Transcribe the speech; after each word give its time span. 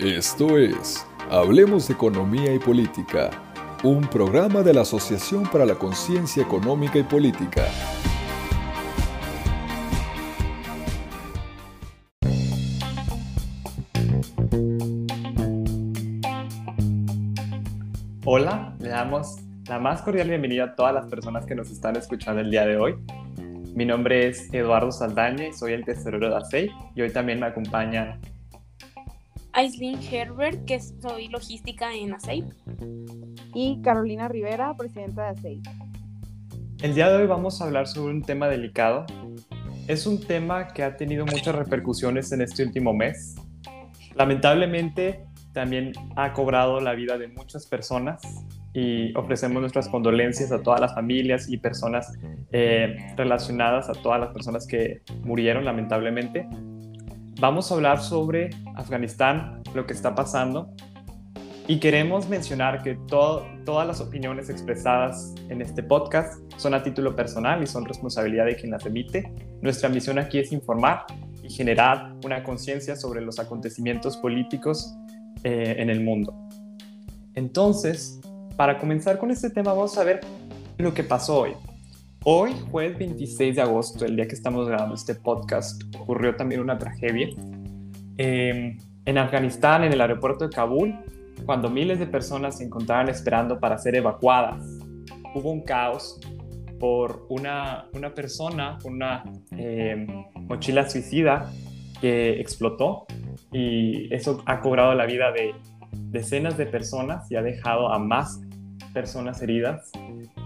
Esto 0.00 0.58
es 0.58 1.04
Hablemos 1.28 1.88
de 1.88 1.94
Economía 1.94 2.54
y 2.54 2.60
Política, 2.60 3.30
un 3.82 4.08
programa 4.08 4.62
de 4.62 4.72
la 4.72 4.82
Asociación 4.82 5.42
para 5.50 5.66
la 5.66 5.74
Conciencia 5.74 6.40
Económica 6.40 7.00
y 7.00 7.02
Política. 7.02 7.64
Hola, 18.24 18.76
le 18.78 18.90
damos 18.90 19.38
la 19.66 19.80
más 19.80 20.02
cordial 20.02 20.28
bienvenida 20.28 20.62
a 20.62 20.76
todas 20.76 20.94
las 20.94 21.06
personas 21.06 21.44
que 21.44 21.56
nos 21.56 21.72
están 21.72 21.96
escuchando 21.96 22.40
el 22.40 22.52
día 22.52 22.64
de 22.64 22.76
hoy. 22.76 22.94
Mi 23.74 23.84
nombre 23.84 24.28
es 24.28 24.48
Eduardo 24.54 24.92
Saldaña 24.92 25.48
y 25.48 25.52
soy 25.52 25.72
el 25.72 25.84
tesorero 25.84 26.30
de 26.30 26.36
ACEI 26.36 26.70
y 26.94 27.02
hoy 27.02 27.10
también 27.10 27.40
me 27.40 27.46
acompaña 27.46 28.20
Aislinn 29.58 29.98
Herbert, 30.00 30.66
que 30.66 30.78
soy 30.78 31.26
logística 31.26 31.92
en 31.92 32.14
ACEI. 32.14 32.44
Y 33.54 33.82
Carolina 33.82 34.28
Rivera, 34.28 34.72
presidenta 34.76 35.24
de 35.24 35.28
ACEI. 35.30 35.62
El 36.80 36.94
día 36.94 37.10
de 37.10 37.16
hoy 37.16 37.26
vamos 37.26 37.60
a 37.60 37.64
hablar 37.64 37.88
sobre 37.88 38.14
un 38.14 38.22
tema 38.22 38.46
delicado. 38.46 39.04
Es 39.88 40.06
un 40.06 40.20
tema 40.20 40.68
que 40.68 40.84
ha 40.84 40.96
tenido 40.96 41.26
muchas 41.26 41.56
repercusiones 41.56 42.30
en 42.30 42.42
este 42.42 42.62
último 42.62 42.94
mes. 42.94 43.34
Lamentablemente, 44.14 45.24
también 45.52 45.90
ha 46.14 46.34
cobrado 46.34 46.78
la 46.78 46.94
vida 46.94 47.18
de 47.18 47.26
muchas 47.26 47.66
personas 47.66 48.20
y 48.72 49.12
ofrecemos 49.16 49.60
nuestras 49.60 49.88
condolencias 49.88 50.52
a 50.52 50.62
todas 50.62 50.80
las 50.80 50.94
familias 50.94 51.48
y 51.48 51.56
personas 51.56 52.16
eh, 52.52 52.94
relacionadas 53.16 53.88
a 53.88 53.92
todas 53.94 54.20
las 54.20 54.28
personas 54.28 54.68
que 54.68 55.02
murieron 55.24 55.64
lamentablemente. 55.64 56.46
Vamos 57.40 57.70
a 57.70 57.76
hablar 57.76 58.02
sobre 58.02 58.50
Afganistán, 58.74 59.62
lo 59.72 59.86
que 59.86 59.92
está 59.92 60.12
pasando 60.12 60.74
y 61.68 61.78
queremos 61.78 62.28
mencionar 62.28 62.82
que 62.82 62.98
todas 63.06 63.86
las 63.86 64.00
opiniones 64.00 64.50
expresadas 64.50 65.34
en 65.48 65.62
este 65.62 65.84
podcast 65.84 66.40
son 66.56 66.74
a 66.74 66.82
título 66.82 67.14
personal 67.14 67.62
y 67.62 67.68
son 67.68 67.84
responsabilidad 67.84 68.46
de 68.46 68.56
quien 68.56 68.72
las 68.72 68.84
emite. 68.86 69.32
Nuestra 69.62 69.88
misión 69.88 70.18
aquí 70.18 70.40
es 70.40 70.50
informar 70.50 71.04
y 71.40 71.48
generar 71.48 72.12
una 72.24 72.42
conciencia 72.42 72.96
sobre 72.96 73.20
los 73.20 73.38
acontecimientos 73.38 74.16
políticos 74.16 74.96
eh, 75.44 75.76
en 75.78 75.90
el 75.90 76.00
mundo. 76.00 76.34
Entonces, 77.34 78.18
para 78.56 78.78
comenzar 78.78 79.16
con 79.18 79.30
este 79.30 79.50
tema, 79.50 79.74
vamos 79.74 79.96
a 79.96 80.02
ver 80.02 80.22
lo 80.78 80.92
que 80.92 81.04
pasó 81.04 81.42
hoy. 81.42 81.52
Hoy, 82.24 82.52
jueves 82.70 82.98
26 82.98 83.56
de 83.56 83.62
agosto, 83.62 84.04
el 84.04 84.16
día 84.16 84.26
que 84.26 84.34
estamos 84.34 84.66
grabando 84.66 84.96
este 84.96 85.14
podcast, 85.14 85.82
ocurrió 85.96 86.34
también 86.34 86.60
una 86.60 86.76
tragedia. 86.76 87.28
Eh, 88.18 88.76
en 89.04 89.18
Afganistán, 89.18 89.84
en 89.84 89.92
el 89.92 90.00
aeropuerto 90.00 90.48
de 90.48 90.54
Kabul, 90.54 90.94
cuando 91.46 91.70
miles 91.70 92.00
de 92.00 92.06
personas 92.06 92.58
se 92.58 92.64
encontraban 92.64 93.08
esperando 93.08 93.60
para 93.60 93.78
ser 93.78 93.94
evacuadas, 93.94 94.62
hubo 95.34 95.50
un 95.50 95.62
caos 95.62 96.20
por 96.80 97.24
una, 97.28 97.86
una 97.94 98.12
persona, 98.12 98.78
una 98.84 99.22
eh, 99.52 100.06
mochila 100.34 100.90
suicida 100.90 101.50
que 102.00 102.40
explotó 102.40 103.06
y 103.52 104.12
eso 104.12 104.42
ha 104.46 104.60
cobrado 104.60 104.92
la 104.94 105.06
vida 105.06 105.30
de 105.30 105.54
decenas 106.10 106.58
de 106.58 106.66
personas 106.66 107.30
y 107.30 107.36
ha 107.36 107.42
dejado 107.42 107.92
a 107.92 107.98
más 107.98 108.40
personas 108.92 109.40
heridas. 109.40 109.90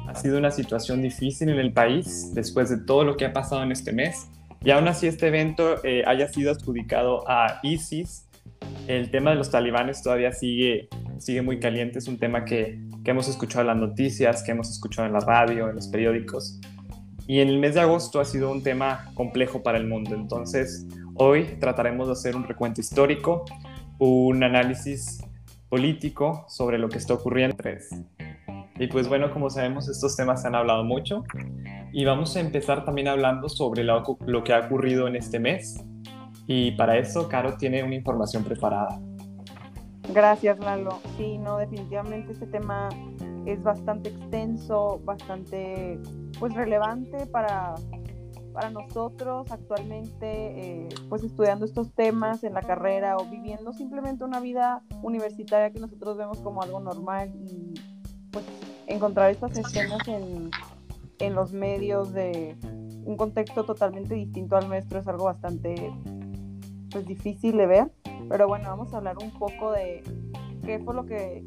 Ha 0.06 0.14
sido 0.14 0.38
una 0.38 0.50
situación 0.50 1.02
difícil 1.02 1.48
en 1.48 1.58
el 1.58 1.72
país 1.72 2.32
después 2.34 2.68
de 2.68 2.78
todo 2.78 3.04
lo 3.04 3.16
que 3.16 3.24
ha 3.24 3.32
pasado 3.32 3.62
en 3.62 3.72
este 3.72 3.92
mes. 3.92 4.28
Y 4.64 4.70
aún 4.70 4.86
así 4.88 5.06
este 5.06 5.28
evento 5.28 5.82
eh, 5.84 6.04
haya 6.06 6.28
sido 6.28 6.52
adjudicado 6.52 7.28
a 7.28 7.60
ISIS, 7.62 8.28
el 8.86 9.10
tema 9.10 9.30
de 9.30 9.36
los 9.36 9.50
talibanes 9.50 10.02
todavía 10.02 10.32
sigue, 10.32 10.88
sigue 11.18 11.42
muy 11.42 11.60
caliente. 11.60 11.98
Es 11.98 12.08
un 12.08 12.18
tema 12.18 12.44
que, 12.44 12.80
que 13.04 13.10
hemos 13.10 13.28
escuchado 13.28 13.62
en 13.62 13.66
las 13.68 13.76
noticias, 13.76 14.42
que 14.42 14.52
hemos 14.52 14.70
escuchado 14.70 15.06
en 15.06 15.14
la 15.14 15.20
radio, 15.20 15.68
en 15.68 15.76
los 15.76 15.88
periódicos. 15.88 16.60
Y 17.26 17.40
en 17.40 17.48
el 17.48 17.58
mes 17.58 17.74
de 17.74 17.80
agosto 17.80 18.20
ha 18.20 18.24
sido 18.24 18.50
un 18.50 18.62
tema 18.62 19.10
complejo 19.14 19.62
para 19.62 19.78
el 19.78 19.86
mundo. 19.86 20.14
Entonces, 20.14 20.86
hoy 21.14 21.56
trataremos 21.60 22.08
de 22.08 22.12
hacer 22.12 22.36
un 22.36 22.44
recuento 22.44 22.80
histórico, 22.80 23.44
un 23.98 24.42
análisis 24.42 25.22
político 25.68 26.44
sobre 26.48 26.78
lo 26.78 26.88
que 26.88 26.98
está 26.98 27.14
ocurriendo. 27.14 27.56
Y 28.82 28.88
pues 28.88 29.06
bueno, 29.06 29.32
como 29.32 29.48
sabemos, 29.48 29.88
estos 29.88 30.16
temas 30.16 30.42
se 30.42 30.48
han 30.48 30.56
hablado 30.56 30.82
mucho 30.82 31.22
y 31.92 32.04
vamos 32.04 32.34
a 32.34 32.40
empezar 32.40 32.84
también 32.84 33.06
hablando 33.06 33.48
sobre 33.48 33.84
lo, 33.84 34.02
lo 34.26 34.42
que 34.42 34.52
ha 34.52 34.58
ocurrido 34.58 35.06
en 35.06 35.14
este 35.14 35.38
mes. 35.38 35.84
Y 36.48 36.72
para 36.72 36.98
eso, 36.98 37.28
Caro 37.28 37.56
tiene 37.56 37.84
una 37.84 37.94
información 37.94 38.42
preparada. 38.42 39.00
Gracias, 40.12 40.58
Lalo. 40.58 40.98
Sí, 41.16 41.38
no, 41.38 41.58
definitivamente 41.58 42.32
este 42.32 42.48
tema 42.48 42.88
es 43.46 43.62
bastante 43.62 44.08
extenso, 44.08 45.00
bastante 45.04 46.00
pues 46.40 46.52
relevante 46.52 47.26
para, 47.26 47.76
para 48.52 48.70
nosotros 48.70 49.48
actualmente, 49.52 50.16
eh, 50.26 50.88
pues 51.08 51.22
estudiando 51.22 51.66
estos 51.66 51.92
temas 51.92 52.42
en 52.42 52.54
la 52.54 52.62
carrera 52.62 53.16
o 53.16 53.26
viviendo 53.26 53.72
simplemente 53.72 54.24
una 54.24 54.40
vida 54.40 54.82
universitaria 55.04 55.70
que 55.70 55.78
nosotros 55.78 56.16
vemos 56.16 56.40
como 56.40 56.62
algo 56.62 56.80
normal 56.80 57.32
y 57.48 57.74
pues 58.32 58.44
encontrar 58.86 59.30
estas 59.30 59.56
escenas 59.56 60.06
en, 60.08 60.50
en 61.18 61.34
los 61.34 61.52
medios 61.52 62.12
de 62.12 62.56
un 63.04 63.16
contexto 63.16 63.64
totalmente 63.64 64.14
distinto 64.14 64.56
al 64.56 64.68
nuestro 64.68 65.00
es 65.00 65.08
algo 65.08 65.24
bastante 65.24 65.92
pues 66.90 67.06
difícil 67.06 67.56
de 67.56 67.66
ver. 67.66 67.90
Pero 68.28 68.46
bueno, 68.46 68.68
vamos 68.68 68.92
a 68.94 68.98
hablar 68.98 69.16
un 69.18 69.30
poco 69.32 69.72
de 69.72 70.02
qué 70.64 70.78
fue 70.78 70.94
lo 70.94 71.06
que 71.06 71.44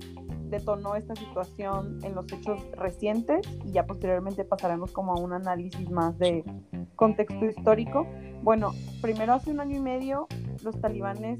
detonó 0.50 0.95
esta 0.95 1.16
situación 1.16 2.00
en 2.03 2.16
los 2.16 2.31
hechos 2.31 2.59
recientes 2.78 3.47
y 3.63 3.72
ya 3.72 3.85
posteriormente 3.85 4.44
pasaremos 4.45 4.91
como 4.91 5.13
a 5.13 5.19
un 5.19 5.34
análisis 5.34 5.90
más 5.90 6.18
de 6.18 6.44
contexto 6.95 7.45
histórico. 7.45 8.06
Bueno, 8.44 8.72
primero 9.01 9.34
hace 9.34 9.51
un 9.51 9.59
año 9.59 9.78
y 9.78 9.81
medio 9.81 10.28
los 10.63 10.79
talibanes 10.79 11.40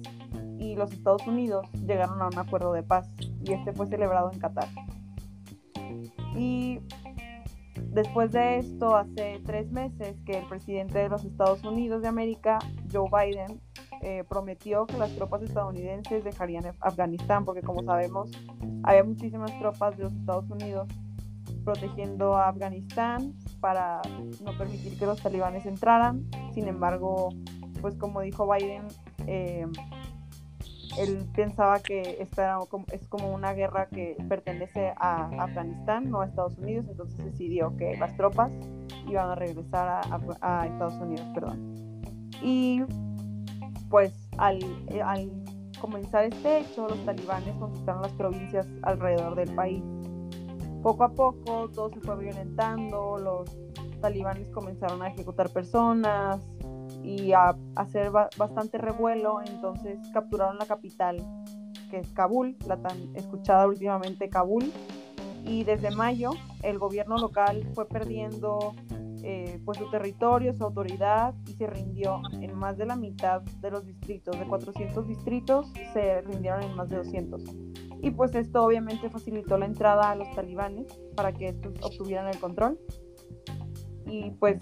y 0.58 0.76
los 0.76 0.92
Estados 0.92 1.26
Unidos 1.28 1.68
llegaron 1.86 2.22
a 2.22 2.28
un 2.28 2.38
acuerdo 2.38 2.74
de 2.74 2.84
paz 2.84 3.10
y 3.44 3.54
este 3.54 3.74
fue 3.74 3.88
celebrado 3.88 4.32
en 4.32 4.40
Qatar. 4.40 4.68
Y 6.36 6.80
después 7.78 8.32
de 8.32 8.60
esto, 8.60 8.96
hace 8.96 9.42
tres 9.46 9.72
meses 9.72 10.16
que 10.26 10.40
el 10.40 10.48
presidente 10.48 11.00
de 11.00 11.10
los 11.10 11.24
Estados 11.24 11.64
Unidos 11.64 12.02
de 12.02 12.08
América, 12.08 12.60
Joe 12.92 13.10
Biden, 13.10 13.62
eh, 14.02 14.24
prometió 14.28 14.86
que 14.86 14.98
las 14.98 15.16
tropas 15.16 15.42
estadounidenses 15.42 16.24
dejarían 16.24 16.66
Afganistán, 16.80 17.46
porque 17.46 17.62
como 17.62 17.84
sabemos, 17.84 18.30
había 18.84 19.04
muchísimas 19.04 19.58
tropas 19.60 19.98
de 19.98 20.04
los 20.04 20.14
Estados 20.14 20.50
Unidos 20.50 20.88
protegiendo 21.64 22.36
a 22.36 22.50
Afganistán 22.50 23.34
para 23.60 24.02
no 24.44 24.58
permitir 24.58 24.98
que 25.00 25.06
los 25.06 25.22
talibanes 25.22 25.66
entraran. 25.66 26.26
Sin 26.54 26.68
embargo, 26.68 27.30
pues 27.82 27.96
como 27.96 28.22
dijo 28.22 28.48
Biden, 28.52 28.88
eh, 29.28 29.66
él 30.98 31.26
pensaba 31.36 31.80
que 31.80 32.18
esta 32.22 32.60
es 32.92 33.08
como 33.08 33.34
una 33.34 33.54
guerra 33.54 33.88
que 33.88 34.16
pertenece 34.30 34.94
a 34.98 35.26
Afganistán, 35.44 36.10
no 36.10 36.22
a 36.22 36.26
Estados 36.26 36.58
Unidos, 36.58 36.86
entonces 36.90 37.18
decidió 37.24 37.76
que 37.78 37.98
las 37.98 38.16
tropas 38.16 38.52
iban 39.08 39.30
a 39.30 39.36
regresar 39.36 39.88
a, 39.88 40.20
a 40.42 40.68
Estados 40.68 40.96
Unidos, 40.96 41.26
perdón. 41.34 41.76
Y 42.42 42.84
pues 43.90 44.14
al, 44.38 44.60
eh, 44.88 45.02
al 45.02 45.32
comenzar 45.80 46.26
este 46.26 46.60
hecho, 46.60 46.88
los 46.88 47.04
talibanes 47.06 47.54
conquistaron 47.56 48.02
las 48.02 48.12
provincias 48.14 48.68
alrededor 48.84 49.36
del 49.36 49.54
país. 49.54 49.84
Poco 50.82 51.04
a 51.04 51.10
poco 51.10 51.70
todo 51.70 51.90
se 51.90 52.00
fue 52.02 52.18
violentando, 52.18 53.18
los 53.18 53.50
talibanes 54.02 54.48
comenzaron 54.50 55.02
a 55.02 55.08
ejecutar 55.08 55.50
personas 55.50 56.40
y 57.06 57.34
a 57.34 57.56
hacer 57.76 58.10
bastante 58.12 58.80
revuelo, 58.80 59.40
entonces 59.46 60.00
capturaron 60.12 60.58
la 60.58 60.66
capital, 60.66 61.18
que 61.92 62.00
es 62.00 62.12
Kabul, 62.12 62.58
la 62.68 62.78
tan 62.78 63.16
escuchada 63.16 63.68
últimamente 63.68 64.28
Kabul, 64.28 64.72
y 65.44 65.64
desde 65.64 65.92
mayo 65.92 66.32
el 66.64 66.80
gobierno 66.80 67.18
local 67.18 67.70
fue 67.76 67.88
perdiendo 67.88 68.74
eh, 69.28 69.60
pues 69.64 69.78
su 69.78 69.90
territorio, 69.90 70.54
su 70.54 70.64
autoridad 70.64 71.34
y 71.48 71.54
se 71.54 71.68
rindió 71.68 72.22
en 72.42 72.56
más 72.56 72.78
de 72.78 72.86
la 72.86 72.96
mitad 72.96 73.42
de 73.42 73.72
los 73.72 73.86
distritos. 73.86 74.38
De 74.40 74.46
400 74.46 75.08
distritos 75.08 75.72
se 75.94 76.22
rindieron 76.22 76.64
en 76.64 76.76
más 76.76 76.90
de 76.90 76.98
200. 76.98 77.44
Y 78.02 78.12
pues 78.12 78.36
esto 78.36 78.64
obviamente 78.64 79.10
facilitó 79.10 79.58
la 79.58 79.66
entrada 79.66 80.12
a 80.12 80.16
los 80.16 80.32
talibanes 80.36 80.94
para 81.16 81.34
que 81.34 81.50
estos 81.50 81.74
obtuvieran 81.82 82.28
el 82.28 82.40
control. 82.40 82.80
Y 84.06 84.32
pues 84.32 84.60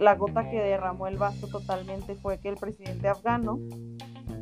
la 0.00 0.14
gota 0.14 0.48
que 0.48 0.60
derramó 0.60 1.06
el 1.06 1.16
vaso 1.16 1.48
totalmente 1.48 2.14
fue 2.14 2.38
que 2.38 2.48
el 2.48 2.56
presidente 2.56 3.08
afgano, 3.08 3.58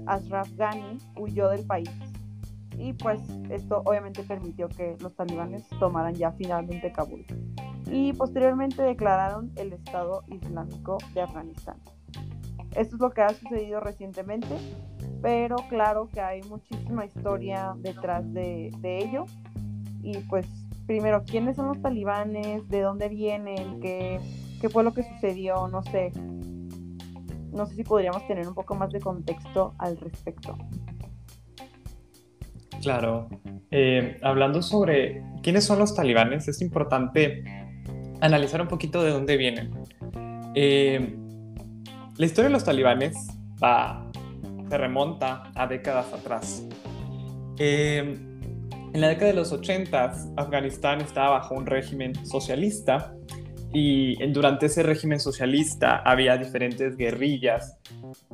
Ashraf 0.06 0.50
Ghani, 0.56 0.98
huyó 1.16 1.48
del 1.48 1.66
país. 1.66 1.90
Y 2.76 2.92
pues 2.94 3.20
esto 3.50 3.82
obviamente 3.84 4.22
permitió 4.22 4.68
que 4.68 4.96
los 5.00 5.14
talibanes 5.14 5.68
tomaran 5.78 6.14
ya 6.14 6.32
finalmente 6.32 6.90
Kabul 6.90 7.24
y 7.90 8.12
posteriormente 8.12 8.82
declararon 8.82 9.52
el 9.56 9.72
Estado 9.72 10.24
Islámico 10.28 10.98
de 11.12 11.22
Afganistán. 11.22 11.76
Esto 12.74 12.96
es 12.96 13.00
lo 13.00 13.10
que 13.10 13.22
ha 13.22 13.30
sucedido 13.30 13.80
recientemente. 13.80 14.56
pero 15.22 15.56
claro 15.70 16.10
que 16.12 16.20
hay 16.20 16.42
muchísima 16.42 17.06
historia 17.06 17.74
detrás 17.78 18.30
de, 18.34 18.70
ello. 18.82 19.24
Y 20.02 20.18
pues 20.28 20.46
primero, 20.86 21.24
¿quiénes 21.24 21.56
son 21.56 21.68
los 21.68 21.80
talibanes? 21.80 22.68
¿De 22.68 22.82
dónde 22.82 23.08
vienen? 23.08 23.80
¿Qué, 23.80 24.20
qué 24.60 24.68
fue 24.68 24.84
lo 24.84 24.92
que 24.92 25.02
sucedió? 25.02 25.68
No 25.68 25.82
sé. 25.82 26.12
No 27.52 27.66
sé 27.66 27.74
si 27.76 27.84
podríamos 27.84 28.26
tener 28.26 28.48
un 28.48 28.54
poco 28.54 28.74
más 28.74 28.90
de 28.90 29.00
contexto 29.00 29.74
al 29.78 29.96
respecto. 29.98 30.56
Claro. 32.82 33.28
Eh, 33.70 34.18
hablando 34.22 34.62
sobre 34.62 35.22
quiénes 35.42 35.64
son 35.64 35.78
los 35.78 35.94
talibanes, 35.94 36.48
es 36.48 36.60
importante 36.60 37.44
analizar 38.20 38.60
un 38.60 38.68
poquito 38.68 39.02
de 39.02 39.10
dónde 39.10 39.36
vienen. 39.36 39.70
Eh, 40.54 41.16
la 42.16 42.26
historia 42.26 42.48
de 42.48 42.52
los 42.52 42.64
talibanes 42.64 43.16
va, 43.62 44.10
se 44.68 44.78
remonta 44.78 45.50
a 45.54 45.66
décadas 45.66 46.12
atrás. 46.12 46.66
Eh, 47.58 48.00
en 48.94 49.00
la 49.00 49.08
década 49.08 49.28
de 49.28 49.34
los 49.34 49.50
80, 49.50 50.12
Afganistán 50.36 51.00
estaba 51.00 51.30
bajo 51.38 51.54
un 51.54 51.66
régimen 51.66 52.14
socialista 52.24 53.12
y 53.74 54.14
durante 54.28 54.66
ese 54.66 54.84
régimen 54.84 55.18
socialista 55.18 55.96
había 55.96 56.36
diferentes 56.36 56.96
guerrillas 56.96 57.76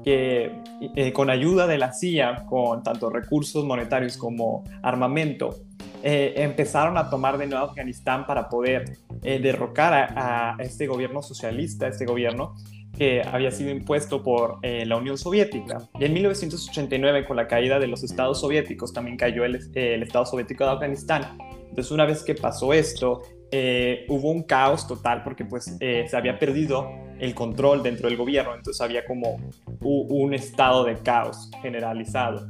que 0.04 0.52
eh, 0.96 1.12
con 1.14 1.30
ayuda 1.30 1.66
de 1.66 1.78
la 1.78 1.94
CIA, 1.94 2.44
con 2.46 2.82
tanto 2.82 3.08
recursos 3.08 3.64
monetarios 3.64 4.18
como 4.18 4.64
armamento, 4.82 5.56
eh, 6.02 6.34
empezaron 6.36 6.98
a 6.98 7.08
tomar 7.08 7.38
de 7.38 7.46
nuevo 7.46 7.64
Afganistán 7.64 8.26
para 8.26 8.50
poder 8.50 8.98
eh, 9.22 9.38
derrocar 9.38 9.94
a, 9.94 10.56
a, 10.56 10.62
este 10.62 10.86
gobierno 10.86 11.22
socialista, 11.22 11.88
este 11.88 12.04
gobierno 12.04 12.54
que 12.96 13.22
había 13.22 13.50
sido 13.50 13.70
impuesto 13.70 14.22
por 14.22 14.58
la 14.62 14.96
Unión 14.96 15.16
Soviética. 15.16 15.88
Y 15.98 16.04
en 16.04 16.12
1989, 16.12 17.24
con 17.24 17.36
la 17.36 17.46
caída 17.46 17.78
de 17.78 17.86
los 17.86 18.02
estados 18.02 18.40
soviéticos, 18.40 18.92
también 18.92 19.16
cayó 19.16 19.44
el, 19.46 19.58
el 19.74 20.02
Estado 20.02 20.26
soviético 20.26 20.64
de 20.64 20.70
Afganistán. 20.72 21.38
Entonces, 21.70 21.90
una 21.92 22.04
vez 22.04 22.22
que 22.22 22.34
pasó 22.34 22.74
esto, 22.74 23.22
eh, 23.52 24.06
hubo 24.08 24.30
un 24.30 24.42
caos 24.42 24.86
total 24.86 25.22
porque 25.24 25.44
pues 25.44 25.76
eh, 25.80 26.06
se 26.08 26.16
había 26.16 26.38
perdido 26.38 26.88
el 27.18 27.34
control 27.34 27.82
dentro 27.82 28.08
del 28.08 28.16
gobierno, 28.16 28.54
entonces 28.54 28.80
había 28.80 29.04
como 29.04 29.40
un 29.80 30.34
estado 30.34 30.84
de 30.84 30.96
caos 30.96 31.50
generalizado. 31.60 32.48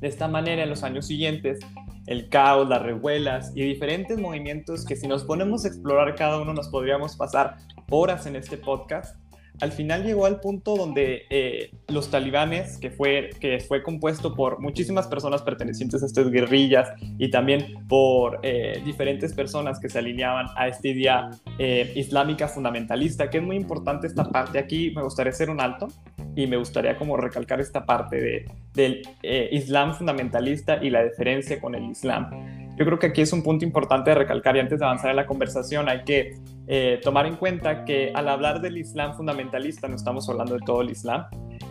De 0.00 0.08
esta 0.08 0.28
manera, 0.28 0.62
en 0.62 0.70
los 0.70 0.82
años 0.82 1.06
siguientes, 1.06 1.60
el 2.06 2.28
caos, 2.28 2.68
las 2.68 2.82
revuelas 2.82 3.52
y 3.54 3.62
diferentes 3.62 4.18
movimientos 4.18 4.84
que 4.84 4.96
si 4.96 5.06
nos 5.06 5.24
ponemos 5.24 5.64
a 5.64 5.68
explorar 5.68 6.14
cada 6.14 6.40
uno 6.40 6.52
nos 6.52 6.68
podríamos 6.68 7.16
pasar 7.16 7.56
horas 7.90 8.26
en 8.26 8.36
este 8.36 8.56
podcast, 8.56 9.16
al 9.60 9.72
final 9.72 10.04
llegó 10.04 10.26
al 10.26 10.40
punto 10.40 10.76
donde 10.76 11.22
eh, 11.30 11.70
los 11.88 12.10
talibanes, 12.10 12.78
que 12.78 12.90
fue, 12.90 13.30
que 13.40 13.60
fue 13.60 13.82
compuesto 13.82 14.34
por 14.34 14.60
muchísimas 14.60 15.06
personas 15.06 15.42
pertenecientes 15.42 16.02
a 16.02 16.06
estas 16.06 16.30
guerrillas 16.30 16.90
y 17.18 17.30
también 17.30 17.86
por 17.88 18.40
eh, 18.42 18.82
diferentes 18.84 19.32
personas 19.32 19.80
que 19.80 19.88
se 19.88 19.98
alineaban 19.98 20.46
a 20.56 20.68
esta 20.68 20.88
idea 20.88 21.30
eh, 21.58 21.92
islámica 21.94 22.48
fundamentalista, 22.48 23.30
que 23.30 23.38
es 23.38 23.44
muy 23.44 23.56
importante 23.56 24.06
esta 24.06 24.24
parte 24.30 24.58
aquí, 24.58 24.90
me 24.94 25.02
gustaría 25.02 25.30
hacer 25.30 25.50
un 25.50 25.60
alto 25.60 25.88
y 26.34 26.46
me 26.46 26.56
gustaría 26.56 26.96
como 26.96 27.16
recalcar 27.16 27.60
esta 27.60 27.86
parte 27.86 28.16
de, 28.16 28.44
del 28.74 29.02
islam 29.50 29.94
fundamentalista 29.94 30.84
y 30.84 30.90
la 30.90 31.02
diferencia 31.02 31.60
con 31.60 31.74
el 31.74 31.90
islam. 31.90 32.65
Yo 32.76 32.84
creo 32.84 32.98
que 32.98 33.06
aquí 33.06 33.22
es 33.22 33.32
un 33.32 33.42
punto 33.42 33.64
importante 33.64 34.10
de 34.10 34.16
recalcar 34.16 34.56
y 34.56 34.60
antes 34.60 34.78
de 34.78 34.84
avanzar 34.84 35.10
en 35.10 35.16
la 35.16 35.26
conversación 35.26 35.88
hay 35.88 36.04
que 36.04 36.34
eh, 36.66 37.00
tomar 37.02 37.24
en 37.26 37.36
cuenta 37.36 37.84
que 37.86 38.12
al 38.14 38.28
hablar 38.28 38.60
del 38.60 38.76
Islam 38.76 39.14
fundamentalista 39.14 39.88
no 39.88 39.96
estamos 39.96 40.28
hablando 40.28 40.54
de 40.54 40.60
todo 40.60 40.82
el 40.82 40.90
Islam, 40.90 41.24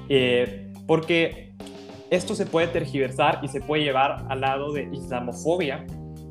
eh, 0.09 0.71
porque 0.87 1.53
esto 2.09 2.33
se 2.33 2.47
puede 2.47 2.67
tergiversar 2.67 3.39
y 3.43 3.49
se 3.49 3.61
puede 3.61 3.83
llevar 3.83 4.25
al 4.29 4.41
lado 4.41 4.73
de 4.73 4.89
islamofobia, 4.91 5.85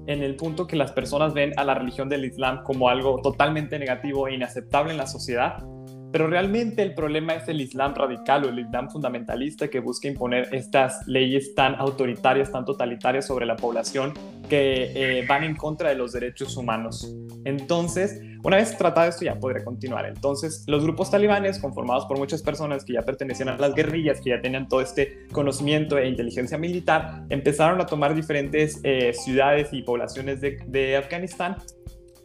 en 0.06 0.22
el 0.22 0.36
punto 0.36 0.66
que 0.66 0.76
las 0.76 0.92
personas 0.92 1.32
ven 1.34 1.52
a 1.56 1.64
la 1.64 1.74
religión 1.74 2.08
del 2.08 2.24
Islam 2.24 2.62
como 2.62 2.88
algo 2.88 3.20
totalmente 3.22 3.78
negativo 3.78 4.28
e 4.28 4.34
inaceptable 4.34 4.92
en 4.92 4.98
la 4.98 5.06
sociedad, 5.06 5.64
pero 6.12 6.26
realmente 6.26 6.82
el 6.82 6.94
problema 6.94 7.34
es 7.34 7.48
el 7.48 7.60
Islam 7.60 7.94
radical 7.94 8.44
o 8.44 8.48
el 8.48 8.58
Islam 8.58 8.90
fundamentalista 8.90 9.68
que 9.68 9.80
busca 9.80 10.08
imponer 10.08 10.48
estas 10.52 11.06
leyes 11.08 11.54
tan 11.54 11.74
autoritarias, 11.76 12.52
tan 12.52 12.64
totalitarias 12.64 13.26
sobre 13.26 13.46
la 13.46 13.56
población 13.56 14.12
que 14.48 15.18
eh, 15.20 15.26
van 15.26 15.44
en 15.44 15.56
contra 15.56 15.88
de 15.90 15.94
los 15.94 16.12
derechos 16.12 16.56
humanos. 16.56 17.14
Entonces, 17.44 18.20
una 18.42 18.56
vez 18.56 18.76
tratado 18.76 19.08
esto, 19.08 19.24
ya 19.24 19.38
podré 19.38 19.64
continuar. 19.64 20.06
Entonces, 20.06 20.64
los 20.66 20.82
grupos 20.82 21.10
talibanes, 21.10 21.58
conformados 21.58 22.06
por 22.06 22.18
muchas 22.18 22.42
personas 22.42 22.84
que 22.84 22.92
ya 22.92 23.02
pertenecían 23.02 23.48
a 23.48 23.56
las 23.56 23.74
guerrillas, 23.74 24.20
que 24.20 24.30
ya 24.30 24.40
tenían 24.40 24.68
todo 24.68 24.80
este 24.80 25.26
conocimiento 25.32 25.96
e 25.98 26.08
inteligencia 26.08 26.58
militar, 26.58 27.24
empezaron 27.30 27.80
a 27.80 27.86
tomar 27.86 28.14
diferentes 28.14 28.80
eh, 28.82 29.12
ciudades 29.14 29.68
y 29.72 29.82
poblaciones 29.82 30.40
de, 30.40 30.58
de 30.66 30.96
Afganistán 30.96 31.56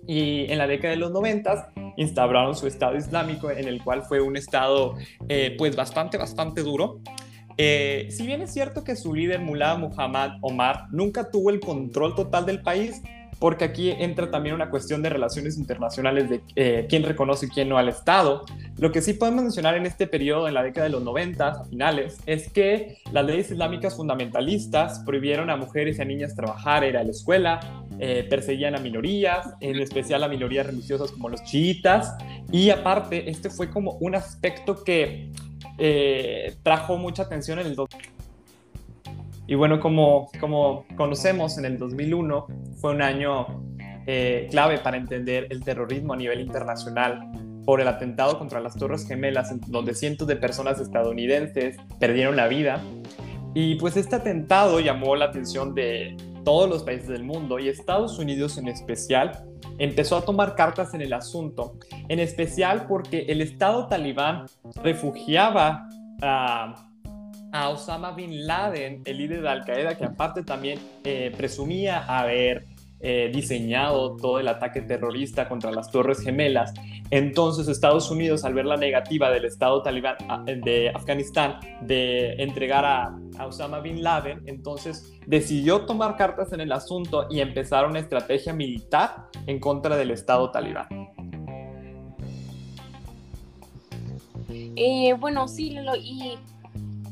y 0.08 0.52
en 0.52 0.58
la 0.58 0.66
década 0.66 0.96
de 0.96 1.00
los 1.00 1.12
90 1.12 1.74
instauraron 1.98 2.56
su 2.56 2.66
Estado 2.66 2.96
Islámico, 2.98 3.52
en 3.52 3.68
el 3.68 3.84
cual 3.84 4.02
fue 4.02 4.20
un 4.20 4.38
Estado 4.38 4.96
eh, 5.28 5.56
pues 5.58 5.76
bastante, 5.76 6.18
bastante 6.18 6.64
duro. 6.64 7.00
Eh, 7.62 8.08
si 8.10 8.26
bien 8.26 8.42
es 8.42 8.54
cierto 8.54 8.86
que 8.86 8.96
su 8.96 9.14
líder 9.14 9.42
Mullah 9.42 9.76
Muhammad 9.76 10.38
Omar 10.40 10.86
nunca 10.92 11.30
tuvo 11.30 11.50
el 11.50 11.60
control 11.60 12.16
total 12.16 12.46
del 12.46 12.62
país, 12.62 13.02
porque 13.38 13.66
aquí 13.66 13.92
entra 13.92 14.32
también 14.32 14.56
una 14.56 14.70
cuestión 14.70 15.02
de 15.02 15.10
relaciones 15.10 15.58
internacionales 15.58 16.30
de 16.30 16.42
eh, 16.56 16.88
quién 16.90 17.04
reconoce 17.04 17.48
y 17.48 17.50
quién 17.50 17.68
no 17.68 17.78
al 17.78 17.90
Estado. 17.90 18.46
Lo 18.78 18.94
que 18.94 19.02
sí 19.02 19.14
podemos 19.14 19.44
mencionar 19.44 19.76
en 19.76 19.86
este 19.86 20.08
periodo, 20.08 20.48
en 20.48 20.54
la 20.54 20.64
década 20.64 20.86
de 20.86 20.92
los 20.92 21.04
90, 21.04 21.48
a 21.50 21.66
finales, 21.66 22.20
es 22.26 22.50
que 22.50 23.00
las 23.12 23.26
leyes 23.26 23.52
islámicas 23.52 23.98
fundamentalistas 23.98 25.00
prohibieron 25.06 25.50
a 25.50 25.58
mujeres 25.58 26.00
y 26.00 26.02
a 26.02 26.06
niñas 26.06 26.36
trabajar, 26.36 26.86
ir 26.86 26.96
a 26.96 27.04
la 27.04 27.12
escuela, 27.12 27.60
eh, 28.00 28.26
perseguían 28.30 28.76
a 28.76 28.80
minorías, 28.80 29.54
en 29.60 29.82
especial 29.82 30.24
a 30.24 30.30
minorías 30.30 30.66
religiosas 30.66 31.12
como 31.12 31.28
los 31.28 31.44
chiitas, 31.44 32.16
y 32.54 32.70
aparte, 32.70 33.30
este 33.30 33.50
fue 33.50 33.70
como 33.70 33.98
un 34.00 34.16
aspecto 34.16 34.82
que 34.82 35.30
eh, 35.80 36.56
trajo 36.64 36.98
mucha 36.98 37.24
atención 37.24 37.60
en 37.60 37.68
el 37.68 37.76
y 39.50 39.56
bueno, 39.56 39.80
como, 39.80 40.30
como 40.40 40.86
conocemos, 40.96 41.58
en 41.58 41.66
el 41.66 41.80
2001 41.80 42.46
fue 42.80 42.92
un 42.92 43.02
año 43.02 43.48
eh, 44.06 44.48
clave 44.52 44.78
para 44.78 44.96
entender 44.96 45.48
el 45.50 45.64
terrorismo 45.64 46.14
a 46.14 46.18
nivel 46.18 46.42
internacional 46.42 47.32
por 47.66 47.82
el 47.82 47.88
atentado 47.88 48.38
contra 48.38 48.60
las 48.60 48.76
Torres 48.76 49.08
Gemelas, 49.08 49.52
donde 49.66 49.96
cientos 49.96 50.28
de 50.28 50.36
personas 50.36 50.80
estadounidenses 50.80 51.78
perdieron 52.00 52.36
la 52.36 52.48
vida. 52.48 52.80
Y 53.56 53.74
pues 53.78 53.98
este 53.98 54.18
atentado 54.18 54.82
llamó 54.82 55.16
la 55.16 55.26
atención 55.26 55.74
de 55.74 56.16
todos 56.46 56.70
los 56.70 56.84
países 56.84 57.08
del 57.08 57.24
mundo 57.24 57.58
y 57.58 57.70
Estados 57.70 58.20
Unidos 58.20 58.60
en 58.60 58.68
especial 58.68 59.32
empezó 59.80 60.18
a 60.18 60.22
tomar 60.22 60.56
cartas 60.56 60.94
en 60.94 61.02
el 61.02 61.14
asunto, 61.14 61.78
en 62.08 62.20
especial 62.20 62.86
porque 62.88 63.26
el 63.30 63.42
Estado 63.42 63.88
talibán 63.88 64.46
refugiaba 64.84 65.88
a 66.22 66.90
a 67.52 67.70
Osama 67.70 68.12
Bin 68.12 68.46
Laden, 68.46 69.02
el 69.06 69.18
líder 69.18 69.42
de 69.42 69.50
Al 69.50 69.66
Qaeda, 69.66 69.98
que 69.98 70.06
aparte 70.06 70.44
también 70.44 70.80
eh, 71.04 71.34
presumía 71.36 72.06
haber 72.06 72.66
eh, 73.02 73.32
diseñado 73.34 74.18
todo 74.18 74.40
el 74.40 74.48
ataque 74.48 74.82
terrorista 74.82 75.48
contra 75.48 75.72
las 75.72 75.90
Torres 75.90 76.20
Gemelas. 76.22 76.74
Entonces 77.12 77.68
Estados 77.68 78.12
Unidos, 78.12 78.44
al 78.44 78.54
ver 78.54 78.66
la 78.66 78.76
negativa 78.78 79.32
del 79.32 79.46
Estado 79.46 79.82
talibán 79.82 80.16
ah, 80.28 80.44
de 80.46 80.90
Afganistán 80.90 81.60
de 81.82 82.34
entregar 82.34 82.86
a, 82.86 83.18
Osama 83.46 83.80
Bin 83.80 84.04
Laden, 84.04 84.42
entonces 84.48 85.18
decidió 85.26 85.86
tomar 85.86 86.18
cartas 86.18 86.52
en 86.52 86.60
el 86.60 86.74
asunto 86.74 87.26
y 87.30 87.40
empezar 87.40 87.88
una 87.88 88.00
estrategia 88.00 88.52
militar 88.52 89.28
en 89.48 89.62
contra 89.62 89.96
del 89.96 90.12
Estado 90.12 90.52
talibán. 90.52 90.88
Eh, 94.76 95.14
bueno, 95.18 95.48
sí, 95.48 95.70
Lolo, 95.72 95.96
y 95.96 96.38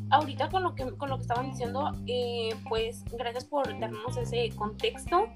ahorita 0.10 0.50
con 0.50 0.64
lo 0.64 0.76
que, 0.76 0.86
con 0.98 1.10
lo 1.10 1.16
que 1.16 1.22
estaban 1.22 1.52
diciendo, 1.52 1.92
eh, 2.08 2.50
pues 2.68 3.04
gracias 3.12 3.46
por 3.46 3.68
darnos 3.80 4.18
ese 4.18 4.50
contexto. 4.56 5.30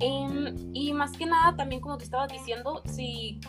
Em, 0.00 0.54
y 0.74 0.92
más 0.92 1.12
que 1.12 1.26
nada, 1.26 1.56
también 1.56 1.80
como 1.80 1.98
te 1.98 2.04
estabas 2.04 2.30
diciendo, 2.30 2.82
si, 2.86 3.40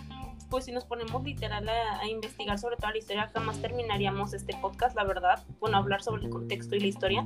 pues 0.49 0.65
si 0.65 0.71
nos 0.71 0.85
ponemos 0.85 1.23
literal 1.23 1.67
a, 1.67 2.07
investigar 2.07 2.59
sobre 2.59 2.75
toda 2.77 2.91
la 2.91 2.97
historia, 2.97 3.29
jamás 3.33 3.61
terminaríamos 3.61 4.33
este 4.33 4.55
podcast, 4.61 4.95
la 4.95 5.03
verdad. 5.03 5.43
Bueno, 5.59 5.77
hablar 5.77 6.03
sobre 6.03 6.25
el 6.25 6.29
contexto 6.29 6.75
y 6.75 6.79
la 6.79 6.87
historia. 6.87 7.25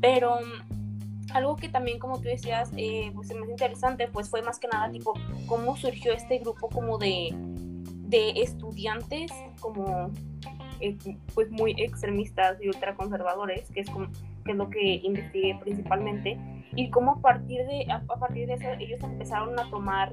Pero 0.00 0.38
algo 1.32 1.56
que 1.56 1.68
también, 1.68 1.98
como 1.98 2.18
tú 2.18 2.24
decías, 2.24 2.70
eh, 2.76 3.10
pues 3.14 3.30
es 3.30 3.36
más 3.36 3.48
interesante, 3.48 4.08
pues 4.08 4.28
fue 4.28 4.42
más 4.42 4.58
que 4.58 4.68
nada 4.68 4.90
tipo 4.90 5.14
cómo 5.46 5.76
surgió 5.76 6.12
este 6.12 6.38
grupo 6.38 6.68
como 6.68 6.98
de, 6.98 7.30
de 7.34 8.30
estudiantes, 8.42 9.32
como 9.60 10.10
eh, 10.80 10.96
pues 11.34 11.50
muy 11.50 11.74
extremistas 11.78 12.58
y 12.62 12.68
ultraconservadores, 12.68 13.70
que 13.70 13.80
es, 13.80 13.90
como, 13.90 14.08
que 14.44 14.52
es 14.52 14.56
lo 14.56 14.68
que 14.70 15.00
investigué 15.02 15.58
principalmente, 15.60 16.38
y 16.74 16.90
cómo 16.90 17.12
a 17.12 17.20
partir 17.20 17.66
de, 17.66 17.86
a, 17.90 18.00
partir 18.00 18.46
de 18.46 18.54
eso 18.54 18.68
ellos 18.78 19.02
empezaron 19.02 19.58
a 19.58 19.68
tomar, 19.70 20.12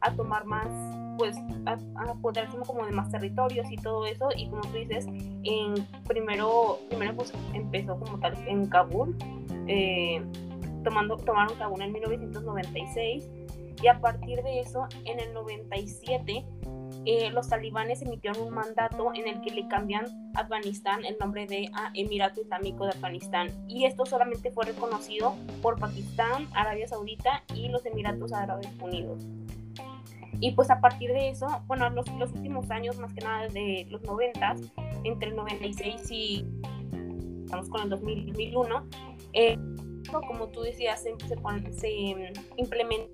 a 0.00 0.12
tomar 0.14 0.44
más 0.46 0.68
pues 1.18 1.36
a, 1.66 1.78
apoderarse 2.10 2.56
como 2.66 2.86
de 2.86 2.92
más 2.92 3.10
territorios 3.10 3.70
y 3.70 3.76
todo 3.76 4.06
eso 4.06 4.28
y 4.36 4.48
como 4.48 4.62
tú 4.62 4.72
dices 4.72 5.06
en 5.06 5.74
primero 6.06 6.78
primero 6.88 7.14
pues 7.16 7.32
empezó 7.52 7.98
como 7.98 8.18
tal 8.18 8.34
en 8.48 8.66
Kabul 8.66 9.16
eh, 9.66 10.24
tomando 10.82 11.16
tomaron 11.18 11.56
Kabul 11.58 11.82
en 11.82 11.92
1996 11.92 13.28
y 13.82 13.86
a 13.86 14.00
partir 14.00 14.42
de 14.42 14.60
eso 14.60 14.86
en 15.04 15.20
el 15.20 15.34
97 15.34 16.44
eh, 17.06 17.30
los 17.30 17.48
talibanes 17.48 18.02
emitieron 18.02 18.42
un 18.42 18.54
mandato 18.54 19.12
en 19.14 19.26
el 19.26 19.40
que 19.40 19.50
le 19.50 19.66
cambian 19.68 20.06
a 20.34 20.40
Afganistán 20.40 21.04
el 21.04 21.16
nombre 21.18 21.46
de 21.46 21.70
Emirato 21.94 22.42
Islámico 22.42 22.84
de 22.84 22.90
Afganistán. 22.90 23.48
Y 23.68 23.84
esto 23.84 24.04
solamente 24.04 24.50
fue 24.50 24.66
reconocido 24.66 25.34
por 25.62 25.78
Pakistán, 25.78 26.46
Arabia 26.52 26.86
Saudita 26.88 27.42
y 27.54 27.68
los 27.68 27.86
Emiratos 27.86 28.32
Árabes 28.32 28.68
Unidos. 28.80 29.26
Y 30.40 30.52
pues 30.52 30.70
a 30.70 30.80
partir 30.80 31.12
de 31.12 31.30
eso, 31.30 31.46
bueno, 31.66 31.88
los, 31.90 32.06
los 32.18 32.32
últimos 32.32 32.70
años, 32.70 32.98
más 32.98 33.12
que 33.12 33.20
nada 33.20 33.48
de 33.48 33.86
los 33.90 34.02
90, 34.02 34.56
entre 35.04 35.30
el 35.30 35.36
96 35.36 36.10
y 36.10 36.46
vamos 37.50 37.68
con 37.68 37.82
el 37.82 37.90
2001, 37.90 38.86
eh, 39.32 39.58
como 40.26 40.48
tú 40.48 40.62
decías, 40.62 41.02
se, 41.02 41.14
se, 41.26 41.36
se 41.72 42.32
implementa 42.56 43.10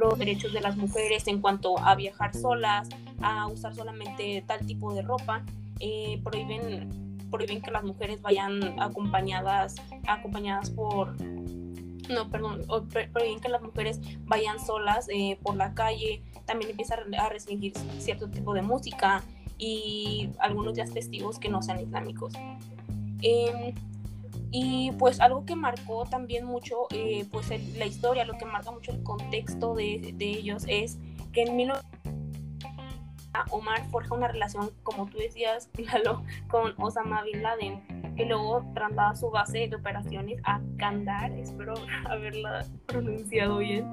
los 0.00 0.18
derechos 0.18 0.52
de 0.52 0.60
las 0.60 0.76
mujeres 0.76 1.26
en 1.28 1.40
cuanto 1.40 1.78
a 1.78 1.94
viajar 1.94 2.34
solas, 2.34 2.88
a 3.20 3.46
usar 3.46 3.74
solamente 3.74 4.42
tal 4.46 4.66
tipo 4.66 4.92
de 4.94 5.02
ropa, 5.02 5.44
eh, 5.78 6.20
prohíben, 6.24 7.18
prohíben 7.30 7.60
que 7.60 7.70
las 7.70 7.84
mujeres 7.84 8.20
vayan 8.22 8.80
acompañadas, 8.80 9.76
acompañadas 10.06 10.70
por 10.70 11.14
no, 12.10 12.28
perdón, 12.28 12.62
prohíben 13.12 13.38
que 13.40 13.48
las 13.48 13.62
mujeres 13.62 14.00
vayan 14.24 14.58
solas 14.58 15.08
eh, 15.10 15.38
por 15.42 15.54
la 15.54 15.74
calle, 15.74 16.22
también 16.44 16.72
empieza 16.72 16.96
a 17.18 17.28
restringir 17.28 17.72
cierto 17.98 18.28
tipo 18.28 18.52
de 18.52 18.62
música 18.62 19.22
y 19.58 20.30
algunos 20.40 20.74
días 20.74 20.92
festivos 20.92 21.38
que 21.38 21.48
no 21.48 21.62
sean 21.62 21.80
islámicos. 21.80 22.32
Eh, 23.22 23.74
y 24.50 24.92
pues 24.92 25.20
algo 25.20 25.44
que 25.44 25.54
marcó 25.54 26.04
también 26.06 26.44
mucho 26.44 26.86
eh, 26.90 27.24
pues 27.30 27.48
la 27.76 27.86
historia, 27.86 28.24
lo 28.24 28.36
que 28.36 28.44
marca 28.44 28.70
mucho 28.70 28.92
el 28.92 29.02
contexto 29.02 29.74
de, 29.74 30.12
de 30.16 30.26
ellos 30.26 30.64
es 30.66 30.98
que 31.32 31.42
en 31.42 31.56
1990 31.56 32.00
Omar 33.50 33.84
forja 33.90 34.14
una 34.14 34.28
relación, 34.28 34.70
como 34.82 35.06
tú 35.06 35.18
decías, 35.18 35.70
con 36.48 36.74
Osama 36.78 37.22
Bin 37.22 37.42
Laden, 37.42 38.14
que 38.16 38.24
luego 38.26 38.64
traslada 38.74 39.14
su 39.14 39.30
base 39.30 39.68
de 39.68 39.76
operaciones 39.76 40.40
a 40.44 40.60
Kandar, 40.76 41.32
espero 41.32 41.74
haberla 42.06 42.66
pronunciado 42.86 43.58
bien, 43.58 43.86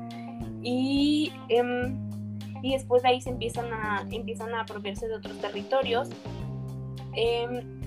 y, 0.63 1.31
em, 1.49 2.09
y 2.61 2.73
después 2.73 3.03
de 3.03 3.09
ahí 3.09 3.21
se 3.21 3.29
empiezan 3.29 3.71
a, 3.71 4.05
empiezan 4.09 4.53
a 4.53 4.61
apropiarse 4.61 5.07
de 5.07 5.15
otros 5.15 5.37
territorios. 5.39 6.09
Em, 7.13 7.77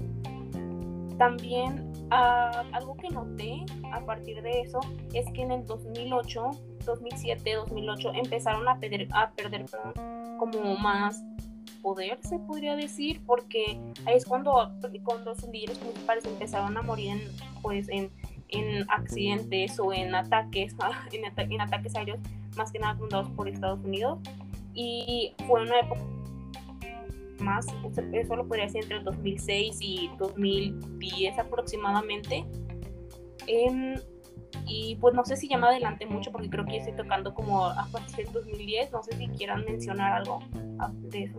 también 1.18 1.89
algo 2.10 2.96
que 2.96 3.08
noté 3.08 3.64
a 3.92 4.00
partir 4.04 4.42
de 4.42 4.60
eso 4.60 4.80
es 5.14 5.26
que 5.32 5.42
en 5.42 5.52
el 5.52 5.64
2008, 5.64 6.50
2007, 6.84 7.54
2008 7.54 8.12
empezaron 8.14 8.68
a 8.68 8.78
perder, 8.78 9.08
a 9.12 9.30
perder 9.30 9.66
como 10.38 10.76
más 10.76 11.24
poder, 11.82 12.18
se 12.22 12.38
podría 12.38 12.76
decir, 12.76 13.20
porque 13.26 13.80
ahí 14.06 14.16
es 14.16 14.24
cuando, 14.24 14.72
cuando 15.04 15.30
los 15.30 15.42
líderes 15.48 15.78
principales 15.78 16.24
empezaron 16.24 16.76
a 16.76 16.82
morir 16.82 17.12
en, 17.12 17.20
pues, 17.62 17.88
en, 17.88 18.10
en 18.48 18.90
accidentes 18.90 19.78
o 19.78 19.92
en 19.92 20.14
ataques, 20.14 20.74
en, 21.12 21.52
en 21.52 21.60
ataques 21.60 21.94
aéreos, 21.96 22.18
más 22.56 22.72
que 22.72 22.78
nada 22.78 22.96
fundados 22.96 23.30
por 23.30 23.48
Estados 23.48 23.80
Unidos. 23.84 24.18
Y 24.74 25.34
fue 25.46 25.62
una 25.62 25.80
época 25.80 26.00
más, 27.40 27.66
eso 28.12 28.36
lo 28.36 28.46
podría 28.46 28.66
decir 28.66 28.82
entre 28.82 28.98
el 28.98 29.04
2006 29.04 29.78
y 29.80 30.10
2010 30.18 31.38
aproximadamente. 31.38 32.44
Em, 33.46 33.94
y 34.66 34.96
pues 35.00 35.14
no 35.14 35.24
sé 35.24 35.36
si 35.36 35.48
ya 35.48 35.58
me 35.58 35.66
adelante 35.66 36.06
mucho 36.06 36.30
porque 36.30 36.48
creo 36.48 36.64
que 36.66 36.76
estoy 36.76 36.94
tocando 36.94 37.34
como 37.34 37.66
a 37.66 37.86
partir 37.90 38.24
del 38.24 38.32
2010, 38.32 38.92
no 38.92 39.02
sé 39.02 39.16
si 39.16 39.28
quieran 39.28 39.64
mencionar 39.64 40.12
algo 40.12 40.40
de 41.10 41.24
eso. 41.24 41.38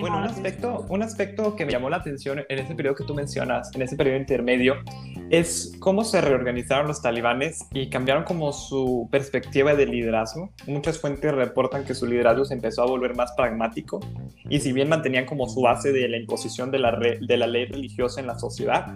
Bueno, 0.00 0.18
un 0.18 0.24
aspecto, 0.24 0.86
un 0.90 1.02
aspecto 1.02 1.56
que 1.56 1.64
me 1.64 1.72
llamó 1.72 1.88
la 1.88 1.96
atención 1.96 2.44
en 2.46 2.58
ese 2.58 2.74
periodo 2.74 2.94
que 2.94 3.04
tú 3.04 3.14
mencionas, 3.14 3.74
en 3.74 3.80
ese 3.80 3.96
periodo 3.96 4.18
intermedio, 4.18 4.76
es 5.30 5.72
cómo 5.78 6.04
se 6.04 6.20
reorganizaron 6.20 6.86
los 6.86 7.00
talibanes 7.00 7.66
y 7.72 7.88
cambiaron 7.88 8.24
como 8.24 8.52
su 8.52 9.08
perspectiva 9.10 9.74
de 9.74 9.86
liderazgo. 9.86 10.50
Muchas 10.66 10.98
fuentes 10.98 11.32
reportan 11.32 11.84
que 11.84 11.94
su 11.94 12.06
liderazgo 12.06 12.44
se 12.44 12.52
empezó 12.52 12.82
a 12.82 12.86
volver 12.86 13.16
más 13.16 13.32
pragmático 13.32 14.00
y 14.48 14.60
si 14.60 14.72
bien 14.72 14.90
mantenían 14.90 15.24
como 15.24 15.48
su 15.48 15.62
base 15.62 15.90
de 15.90 16.06
la 16.06 16.18
imposición 16.18 16.70
de 16.70 16.78
la, 16.78 16.98
de 16.98 17.36
la 17.38 17.46
ley 17.46 17.64
religiosa 17.64 18.20
en 18.20 18.26
la 18.26 18.38
sociedad, 18.38 18.94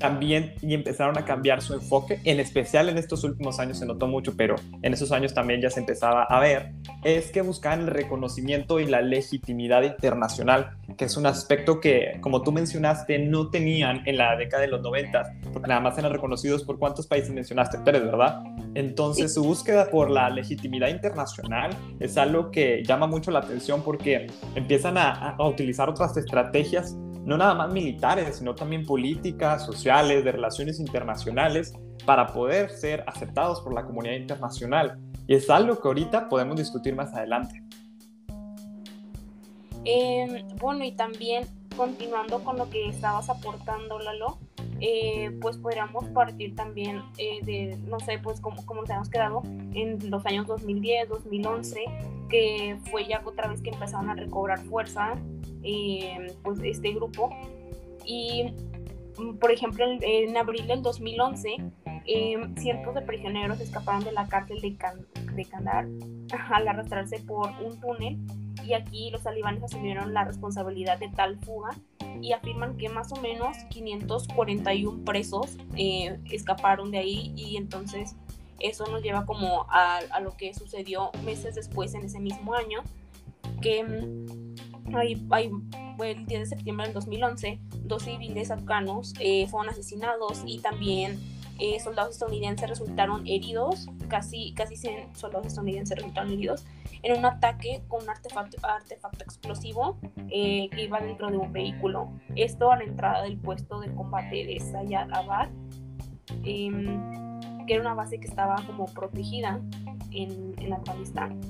también 0.00 0.54
y 0.62 0.74
empezaron 0.74 1.16
a 1.18 1.24
cambiar 1.24 1.62
su 1.62 1.74
enfoque, 1.74 2.20
en 2.24 2.40
especial 2.40 2.88
en 2.88 2.98
estos 2.98 3.22
últimos 3.22 3.60
años 3.60 3.78
se 3.78 3.86
notó 3.86 4.08
mucho, 4.08 4.34
pero 4.36 4.56
en 4.82 4.92
esos 4.92 5.12
años 5.12 5.32
también 5.34 5.60
ya 5.60 5.70
se 5.70 5.78
empezaba 5.78 6.24
a 6.24 6.40
ver, 6.40 6.72
es 7.04 7.30
que 7.30 7.42
buscaban 7.42 7.82
el 7.82 7.86
reconocimiento 7.88 8.80
y 8.80 8.86
la 8.86 9.02
legitimidad 9.02 9.82
internacional, 9.82 10.70
que 10.96 11.04
es 11.04 11.16
un 11.16 11.26
aspecto 11.26 11.80
que, 11.80 12.18
como 12.20 12.42
tú 12.42 12.50
mencionaste, 12.50 13.18
no 13.18 13.50
tenían 13.50 14.02
en 14.06 14.16
la 14.16 14.36
década 14.36 14.62
de 14.62 14.68
los 14.68 14.80
90, 14.80 15.34
porque 15.52 15.68
nada 15.68 15.80
más 15.80 15.96
eran 15.98 16.12
reconocidos 16.12 16.64
por 16.64 16.78
cuántos 16.78 17.06
países 17.06 17.30
mencionaste, 17.30 17.78
Pérez, 17.78 18.02
¿verdad? 18.02 18.42
Entonces 18.74 19.34
su 19.34 19.44
búsqueda 19.44 19.90
por 19.90 20.10
la 20.10 20.30
legitimidad 20.30 20.88
internacional 20.88 21.70
es 22.00 22.16
algo 22.16 22.50
que 22.50 22.82
llama 22.84 23.06
mucho 23.06 23.30
la 23.30 23.40
atención 23.40 23.82
porque 23.82 24.28
empiezan 24.54 24.96
a, 24.96 25.30
a 25.32 25.46
utilizar 25.46 25.90
otras 25.90 26.16
estrategias 26.16 26.96
no 27.24 27.36
nada 27.36 27.54
más 27.54 27.72
militares, 27.72 28.36
sino 28.36 28.54
también 28.54 28.84
políticas, 28.84 29.64
sociales, 29.64 30.24
de 30.24 30.32
relaciones 30.32 30.80
internacionales, 30.80 31.72
para 32.06 32.26
poder 32.26 32.70
ser 32.70 33.04
aceptados 33.06 33.60
por 33.60 33.74
la 33.74 33.84
comunidad 33.84 34.14
internacional. 34.14 34.98
Y 35.26 35.34
es 35.34 35.48
algo 35.50 35.80
que 35.80 35.88
ahorita 35.88 36.28
podemos 36.28 36.56
discutir 36.56 36.94
más 36.94 37.12
adelante. 37.14 37.62
Em, 39.84 40.46
bueno, 40.56 40.84
y 40.84 40.92
también 40.92 41.46
continuando 41.76 42.42
con 42.44 42.58
lo 42.58 42.68
que 42.68 42.88
estabas 42.88 43.30
aportando, 43.30 43.98
Lalo, 43.98 44.38
eh, 44.80 45.30
pues 45.42 45.58
podríamos 45.58 46.06
partir 46.08 46.54
también 46.54 47.02
eh, 47.18 47.40
de, 47.42 47.76
no 47.86 48.00
sé, 48.00 48.18
pues 48.18 48.40
como, 48.40 48.62
nos 48.74 48.88
hemos 48.88 49.10
quedado 49.10 49.42
en 49.74 50.10
los 50.10 50.24
años 50.24 50.46
2010, 50.46 51.08
2011, 51.08 51.80
que 52.30 52.78
fue 52.90 53.06
ya 53.06 53.20
otra 53.24 53.48
vez 53.48 53.60
que 53.60 53.70
empezaron 53.70 54.08
a 54.08 54.14
recobrar 54.14 54.58
fuerza 54.60 55.14
eh, 55.62 56.34
pues 56.42 56.60
este 56.62 56.92
grupo. 56.92 57.30
Y, 58.06 58.54
por 59.38 59.52
ejemplo, 59.52 59.84
en, 60.00 60.36
abril 60.36 60.66
del 60.66 60.82
2011, 60.82 61.56
eh, 62.06 62.36
cientos 62.56 62.94
de 62.94 63.02
prisioneros 63.02 63.60
escaparon 63.60 64.04
de 64.04 64.12
la 64.12 64.26
cárcel 64.26 64.60
de, 64.60 64.76
de 65.34 65.44
Kandar 65.44 65.86
al 66.50 66.68
arrastrarse 66.68 67.18
por 67.20 67.50
un 67.62 67.80
túnel 67.80 68.18
y 68.64 68.74
aquí 68.74 69.10
los 69.10 69.22
talibanes 69.22 69.62
asumieron 69.62 70.12
la 70.12 70.24
responsabilidad 70.24 70.98
de 70.98 71.08
tal 71.08 71.38
fuga 71.40 71.70
y 72.20 72.32
afirman 72.32 72.76
que 72.76 72.88
más 72.88 73.12
o 73.12 73.16
menos 73.16 73.56
541 73.70 75.04
presos 75.04 75.56
eh, 75.76 76.18
escaparon 76.30 76.90
de 76.90 76.98
ahí 76.98 77.32
y 77.36 77.56
entonces 77.56 78.16
eso 78.58 78.86
nos 78.88 79.02
lleva 79.02 79.24
como 79.24 79.66
a, 79.70 80.00
a, 80.10 80.20
lo 80.20 80.36
que 80.36 80.52
sucedió 80.52 81.10
meses 81.24 81.54
después 81.54 81.94
en 81.94 82.04
ese 82.04 82.20
mismo 82.20 82.54
año 82.54 82.82
que 83.62 83.82
mm, 83.82 84.50
Ahí, 84.94 85.16
fue 85.96 86.12
el 86.12 86.26
10 86.26 86.40
de 86.40 86.46
septiembre 86.46 86.86
del 86.86 86.94
2011, 86.94 87.60
dos 87.84 88.02
civiles 88.02 88.50
afganos 88.50 89.12
eh, 89.20 89.46
fueron 89.48 89.70
asesinados 89.70 90.42
y 90.46 90.58
también 90.60 91.18
eh, 91.60 91.78
soldados 91.80 92.14
estadounidenses 92.14 92.68
resultaron 92.68 93.26
heridos, 93.26 93.88
casi, 94.08 94.52
casi 94.54 94.76
100 94.76 95.14
soldados 95.14 95.48
estadounidenses 95.48 95.96
resultaron 95.96 96.32
heridos 96.32 96.64
en 97.02 97.18
un 97.18 97.24
ataque 97.24 97.82
con 97.88 98.02
un 98.02 98.10
artefacto, 98.10 98.56
artefacto 98.62 99.24
explosivo 99.24 99.98
eh, 100.30 100.68
que 100.70 100.84
iba 100.84 101.00
dentro 101.00 101.30
de 101.30 101.36
un 101.36 101.52
vehículo. 101.52 102.10
Esto 102.34 102.72
a 102.72 102.76
la 102.76 102.84
entrada 102.84 103.22
del 103.22 103.36
puesto 103.38 103.80
de 103.80 103.92
combate 103.94 104.44
de 104.46 104.60
Sayad 104.60 105.12
Abad, 105.12 105.48
em, 106.44 107.00
que 107.66 107.74
era 107.74 107.82
una 107.82 107.94
base 107.94 108.18
que 108.18 108.26
estaba 108.26 108.56
como 108.66 108.86
protegida 108.86 109.60
en, 110.10 110.54
en 110.58 110.72
Afganistán. 110.72 111.40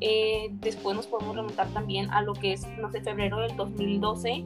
Eh, 0.00 0.48
después 0.60 0.94
nos 0.94 1.06
podemos 1.06 1.36
remontar 1.36 1.68
también 1.68 2.10
a 2.10 2.22
lo 2.22 2.34
que 2.34 2.52
es, 2.52 2.66
no 2.78 2.90
sé, 2.90 3.00
febrero 3.00 3.38
del 3.38 3.56
2012, 3.56 4.44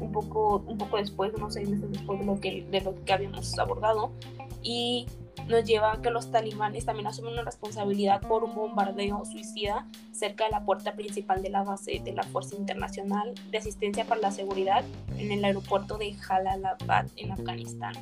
un 0.00 0.12
poco, 0.12 0.62
un 0.66 0.78
poco 0.78 0.96
después, 0.96 1.32
unos 1.34 1.54
seis 1.54 1.68
meses 1.68 1.90
después 1.92 2.18
de 2.18 2.26
lo, 2.26 2.40
que, 2.40 2.64
de 2.64 2.80
lo 2.80 2.94
que 3.04 3.12
habíamos 3.12 3.58
abordado, 3.58 4.12
y 4.62 5.06
nos 5.46 5.64
lleva 5.64 5.92
a 5.92 6.02
que 6.02 6.10
los 6.10 6.30
talibanes 6.30 6.84
también 6.84 7.06
asumen 7.06 7.32
una 7.32 7.42
responsabilidad 7.42 8.20
por 8.20 8.44
un 8.44 8.54
bombardeo 8.54 9.24
suicida 9.24 9.86
cerca 10.12 10.44
de 10.44 10.50
la 10.50 10.64
puerta 10.64 10.94
principal 10.94 11.42
de 11.42 11.50
la 11.50 11.62
base 11.62 12.00
de 12.04 12.12
la 12.12 12.22
Fuerza 12.24 12.56
Internacional 12.56 13.34
de 13.50 13.58
Asistencia 13.58 14.04
para 14.04 14.20
la 14.20 14.30
Seguridad 14.30 14.84
en 15.16 15.32
el 15.32 15.44
aeropuerto 15.44 15.96
de 15.96 16.12
Jalalabad 16.14 17.06
en 17.16 17.32
Afganistán. 17.32 17.94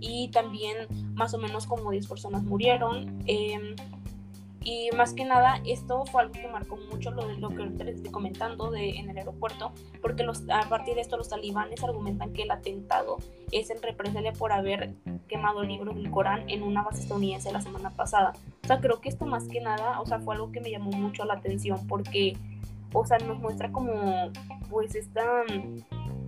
Y 0.00 0.28
también 0.28 0.88
más 1.14 1.32
o 1.34 1.38
menos 1.38 1.66
como 1.66 1.90
10 1.90 2.06
personas 2.06 2.42
murieron. 2.42 3.22
Eh, 3.26 3.76
Y 4.64 4.88
más 4.96 5.12
que 5.12 5.26
nada, 5.26 5.60
esto 5.66 6.06
fue 6.06 6.22
algo 6.22 6.32
que 6.32 6.48
marcó 6.48 6.78
mucho 6.90 7.10
lo 7.10 7.28
de 7.28 7.36
lo 7.36 7.50
que 7.50 7.62
ahorita 7.62 7.84
les 7.84 7.96
estoy 7.96 8.10
comentando 8.10 8.70
de, 8.70 8.96
en 8.96 9.10
el 9.10 9.18
aeropuerto, 9.18 9.72
porque 10.00 10.22
los, 10.22 10.42
a 10.48 10.66
partir 10.70 10.94
de 10.94 11.02
esto 11.02 11.18
los 11.18 11.28
talibanes 11.28 11.84
argumentan 11.84 12.32
que 12.32 12.42
el 12.42 12.50
atentado 12.50 13.18
es 13.52 13.68
en 13.68 13.82
represalia 13.82 14.32
por 14.32 14.52
haber 14.52 14.94
quemado 15.28 15.62
libros 15.62 15.94
del 15.94 16.10
Corán 16.10 16.48
en 16.48 16.62
una 16.62 16.82
base 16.82 17.02
estadounidense 17.02 17.52
la 17.52 17.60
semana 17.60 17.90
pasada. 17.90 18.32
O 18.62 18.66
sea, 18.66 18.80
creo 18.80 19.02
que 19.02 19.10
esto 19.10 19.26
más 19.26 19.46
que 19.48 19.60
nada, 19.60 20.00
o 20.00 20.06
sea, 20.06 20.18
fue 20.20 20.34
algo 20.34 20.50
que 20.50 20.62
me 20.62 20.70
llamó 20.70 20.92
mucho 20.92 21.26
la 21.26 21.34
atención 21.34 21.86
porque, 21.86 22.34
o 22.94 23.04
sea, 23.04 23.18
nos 23.18 23.38
muestra 23.40 23.70
como, 23.70 23.92
pues, 24.70 24.94
esta, 24.94 25.42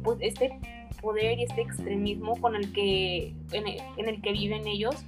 pues, 0.04 0.18
este 0.20 0.60
poder 1.00 1.38
y 1.38 1.44
este 1.44 1.62
extremismo 1.62 2.38
con 2.38 2.54
el 2.54 2.70
que, 2.74 3.34
en 3.52 3.66
el, 3.66 3.80
en 3.96 4.08
el 4.10 4.20
que 4.20 4.32
viven 4.32 4.66
ellos 4.66 5.06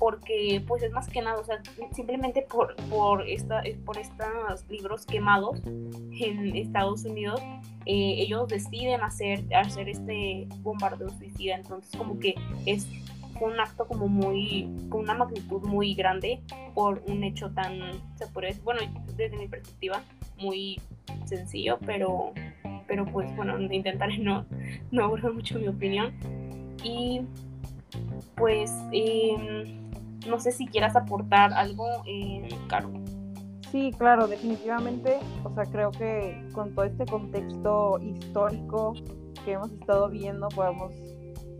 porque 0.00 0.64
pues 0.66 0.82
es 0.82 0.90
más 0.92 1.08
que 1.10 1.20
nada, 1.20 1.38
o 1.38 1.44
sea, 1.44 1.60
simplemente 1.92 2.40
por, 2.40 2.74
por, 2.88 3.28
esta, 3.28 3.62
por 3.84 3.98
estos 3.98 4.66
libros 4.70 5.04
quemados 5.04 5.60
en 5.66 6.56
Estados 6.56 7.04
Unidos, 7.04 7.38
eh, 7.84 8.14
ellos 8.16 8.48
deciden 8.48 9.02
hacer, 9.02 9.44
hacer 9.54 9.90
este 9.90 10.48
bombardeo 10.62 11.10
suicida, 11.10 11.56
entonces 11.56 11.94
como 11.98 12.18
que 12.18 12.34
es 12.64 12.88
un 13.42 13.60
acto 13.60 13.86
como 13.86 14.08
muy, 14.08 14.70
con 14.88 15.02
una 15.02 15.12
magnitud 15.12 15.60
muy 15.64 15.92
grande 15.92 16.40
por 16.74 17.02
un 17.06 17.22
hecho 17.22 17.50
tan, 17.50 17.78
se 18.14 18.26
puede 18.28 18.54
bueno, 18.64 18.80
desde 19.18 19.36
mi 19.36 19.48
perspectiva, 19.48 20.02
muy 20.38 20.80
sencillo, 21.26 21.78
pero, 21.84 22.32
pero 22.88 23.04
pues 23.04 23.36
bueno, 23.36 23.60
intentaré 23.60 24.16
no, 24.16 24.46
no 24.92 25.04
abordar 25.04 25.34
mucho 25.34 25.58
mi 25.58 25.68
opinión. 25.68 26.14
Y 26.82 27.20
pues... 28.34 28.72
Eh, 28.92 29.76
no 30.26 30.38
sé 30.38 30.52
si 30.52 30.66
quieras 30.66 30.96
aportar 30.96 31.52
algo, 31.52 31.86
eh, 32.06 32.48
Caro. 32.68 32.90
Sí, 33.70 33.92
claro, 33.96 34.26
definitivamente. 34.26 35.18
O 35.44 35.54
sea, 35.54 35.64
creo 35.64 35.90
que 35.92 36.48
con 36.52 36.74
todo 36.74 36.84
este 36.84 37.06
contexto 37.06 37.98
histórico 38.00 38.94
que 39.44 39.52
hemos 39.52 39.70
estado 39.70 40.08
viendo, 40.08 40.48
podemos 40.48 40.92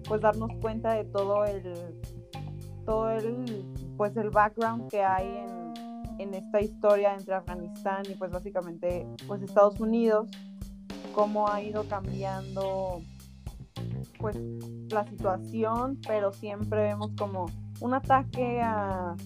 pues 0.08 0.20
darnos 0.20 0.50
cuenta 0.60 0.94
de 0.94 1.04
todo 1.04 1.44
el 1.44 1.62
todo 2.84 3.10
el 3.10 3.64
pues 3.96 4.16
el 4.16 4.30
background 4.30 4.90
que 4.90 5.02
hay 5.04 5.26
en, 5.26 6.20
en 6.20 6.34
esta 6.34 6.60
historia 6.60 7.14
entre 7.14 7.34
Afganistán 7.34 8.02
y 8.10 8.14
pues 8.16 8.32
básicamente 8.32 9.06
pues 9.28 9.42
Estados 9.42 9.78
Unidos, 9.78 10.28
cómo 11.14 11.48
ha 11.48 11.62
ido 11.62 11.84
cambiando 11.84 13.02
pues 14.18 14.36
la 14.90 15.06
situación, 15.06 16.00
pero 16.06 16.32
siempre 16.32 16.82
vemos 16.82 17.12
como 17.16 17.46
un 17.80 17.94
ataque 17.94 18.60
a, 18.62 19.16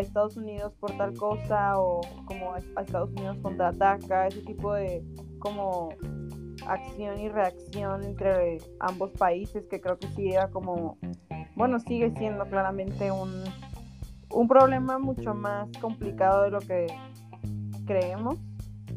Estados 0.00 0.36
Unidos 0.36 0.72
por 0.80 0.96
tal 0.96 1.14
cosa 1.14 1.78
o 1.78 2.00
como 2.24 2.54
a, 2.54 2.58
Estados 2.58 3.10
Unidos 3.10 3.36
contraataca, 3.40 4.26
ese 4.26 4.42
tipo 4.42 4.72
de 4.72 5.04
como 5.38 5.90
acción 6.66 7.20
y 7.20 7.28
reacción 7.28 8.02
entre 8.02 8.58
ambos 8.80 9.12
países 9.12 9.64
que 9.68 9.80
creo 9.80 9.96
que 9.96 10.08
sí 10.08 10.32
era 10.32 10.50
como, 10.50 10.98
bueno, 11.54 11.78
sigue 11.78 12.12
siendo 12.16 12.44
claramente 12.46 13.12
un, 13.12 13.44
un 14.30 14.48
problema 14.48 14.98
mucho 14.98 15.34
más 15.34 15.68
complicado 15.80 16.42
de 16.42 16.50
lo 16.50 16.58
que 16.58 16.86
creemos. 17.86 18.36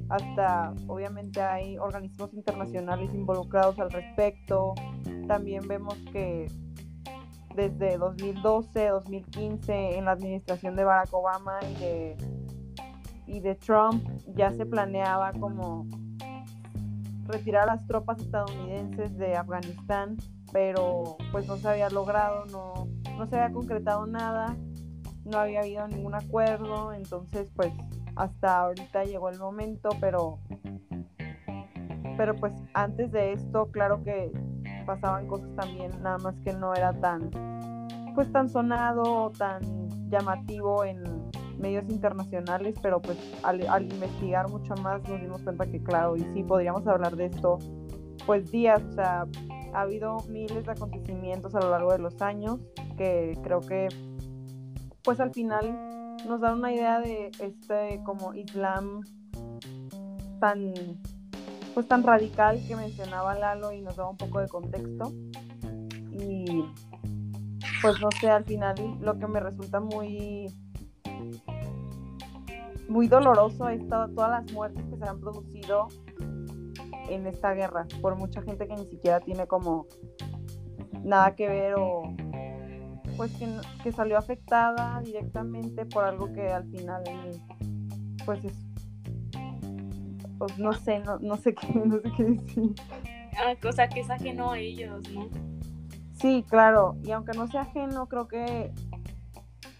Hasta 0.09 0.73
obviamente 0.87 1.39
hay 1.39 1.77
organismos 1.77 2.33
internacionales 2.33 3.13
involucrados 3.13 3.79
al 3.79 3.91
respecto. 3.91 4.73
También 5.27 5.67
vemos 5.67 5.93
que 6.11 6.47
desde 7.59 7.97
2012, 7.97 8.87
2015 8.87 9.97
en 9.97 10.05
la 10.05 10.11
administración 10.11 10.77
de 10.77 10.85
Barack 10.85 11.13
Obama 11.13 11.59
y 11.61 11.75
de, 11.75 12.17
y 13.27 13.39
de 13.41 13.55
Trump 13.55 14.01
ya 14.33 14.51
se 14.53 14.65
planeaba 14.65 15.33
como 15.33 15.85
retirar 17.25 17.67
las 17.67 17.85
tropas 17.85 18.21
estadounidenses 18.21 19.17
de 19.17 19.35
Afganistán, 19.35 20.15
pero 20.53 21.17
pues 21.33 21.47
no 21.47 21.57
se 21.57 21.67
había 21.67 21.89
logrado, 21.89 22.45
no, 22.45 22.87
no 23.17 23.27
se 23.27 23.35
había 23.35 23.53
concretado 23.53 24.07
nada, 24.07 24.55
no 25.25 25.37
había 25.37 25.59
habido 25.59 25.85
ningún 25.89 26.15
acuerdo, 26.15 26.93
entonces 26.93 27.51
pues 27.55 27.73
hasta 28.15 28.61
ahorita 28.61 29.03
llegó 29.03 29.29
el 29.29 29.37
momento, 29.37 29.89
pero 29.99 30.39
pero 32.15 32.35
pues 32.35 32.53
antes 32.73 33.11
de 33.11 33.33
esto, 33.33 33.69
claro 33.71 34.03
que 34.03 34.31
pasaban 34.85 35.27
cosas 35.27 35.55
también, 35.55 35.91
nada 36.01 36.17
más 36.17 36.35
que 36.43 36.51
no 36.51 36.73
era 36.73 36.91
tan, 36.99 37.29
pues 38.19 38.33
tan 38.33 38.49
sonado, 38.49 39.31
tan 39.37 39.61
llamativo 40.09 40.83
en 40.83 41.01
medios 41.57 41.89
internacionales, 41.89 42.75
pero 42.81 43.01
pues 43.01 43.17
al, 43.43 43.61
investigar 43.89 44.49
mucho 44.49 44.75
más 44.75 45.01
nos 45.07 45.21
dimos 45.21 45.41
cuenta 45.41 45.65
que 45.65 45.81
claro, 45.81 46.17
y 46.17 46.25
sí 46.33 46.43
podríamos 46.43 46.85
hablar 46.85 47.15
de 47.15 47.27
esto 47.27 47.59
pues 48.25 48.51
días, 48.51 48.83
o 48.83 48.91
sea, 48.91 49.25
ha 49.73 49.79
habido 49.79 50.17
miles 50.27 50.65
de 50.65 50.71
acontecimientos 50.73 51.55
a 51.55 51.61
lo 51.61 51.69
largo 51.69 51.93
de 51.93 51.99
los 51.99 52.21
años 52.21 52.59
que 52.97 53.39
creo 53.41 53.61
que 53.61 53.87
pues 55.01 55.21
al 55.21 55.33
final 55.33 56.17
nos 56.27 56.41
dan 56.41 56.57
una 56.57 56.73
idea 56.73 56.99
de 56.99 57.31
este 57.39 58.01
como 58.03 58.33
Islam 58.33 58.99
tan 60.41 60.73
pues 61.73 61.87
tan 61.87 62.03
radical 62.03 62.59
que 62.67 62.75
mencionaba 62.75 63.33
Lalo 63.39 63.71
y 63.71 63.79
nos 63.79 63.95
daba 63.95 64.09
un 64.09 64.17
poco 64.17 64.41
de 64.41 64.49
contexto. 64.49 65.13
Y 66.11 66.65
pues 67.81 68.01
no 68.01 68.09
sé, 68.19 68.29
al 68.29 68.45
final 68.45 68.75
lo 69.01 69.17
que 69.17 69.27
me 69.27 69.39
resulta 69.39 69.79
muy 69.79 70.47
muy 72.87 73.07
doloroso 73.07 73.69
es 73.69 73.87
todas 73.87 74.11
las 74.15 74.51
muertes 74.51 74.83
que 74.85 74.97
se 74.97 75.05
han 75.05 75.19
producido 75.19 75.87
en 77.09 77.27
esta 77.27 77.53
guerra 77.53 77.87
por 78.01 78.15
mucha 78.15 78.41
gente 78.41 78.67
que 78.67 78.75
ni 78.75 78.85
siquiera 78.87 79.19
tiene 79.19 79.47
como 79.47 79.85
nada 81.03 81.35
que 81.35 81.47
ver 81.47 81.75
o 81.77 82.13
pues 83.15 83.31
que, 83.37 83.47
que 83.83 83.91
salió 83.91 84.17
afectada 84.17 85.01
directamente 85.01 85.85
por 85.85 86.03
algo 86.03 86.31
que 86.33 86.47
al 86.47 86.65
final 86.69 87.03
pues 88.25 88.43
es 88.45 88.53
pues 90.39 90.57
no 90.57 90.73
sé, 90.73 90.99
no, 90.99 91.19
no 91.19 91.35
sé 91.35 91.53
qué, 91.53 91.67
no 91.73 91.99
sé 91.99 92.11
qué 92.15 92.23
decir. 92.23 92.75
Ah, 93.37 93.53
o 93.67 93.71
sea, 93.71 93.89
que 93.89 93.99
es 93.99 94.09
ajeno 94.09 94.51
a 94.51 94.59
ellos, 94.59 95.03
¿no? 95.11 95.29
Sí, 96.19 96.45
claro, 96.47 96.97
y 97.03 97.11
aunque 97.11 97.37
no 97.37 97.47
sea 97.47 97.61
ajeno, 97.61 98.07
creo 98.07 98.27
que 98.27 98.71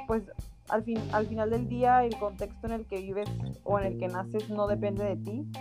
pues 0.08 0.24
al, 0.70 0.84
fin, 0.84 0.98
al 1.12 1.28
final 1.28 1.50
del 1.50 1.68
día 1.68 2.04
el 2.04 2.18
contexto 2.18 2.68
en 2.68 2.74
el 2.74 2.86
que 2.88 2.98
vives 2.98 3.30
o 3.64 3.78
en 3.80 3.86
el 3.86 3.98
que 3.98 4.08
naces 4.08 4.50
no 4.50 4.68
depende 4.68 5.04
de 5.04 5.18
ti 5.18 5.52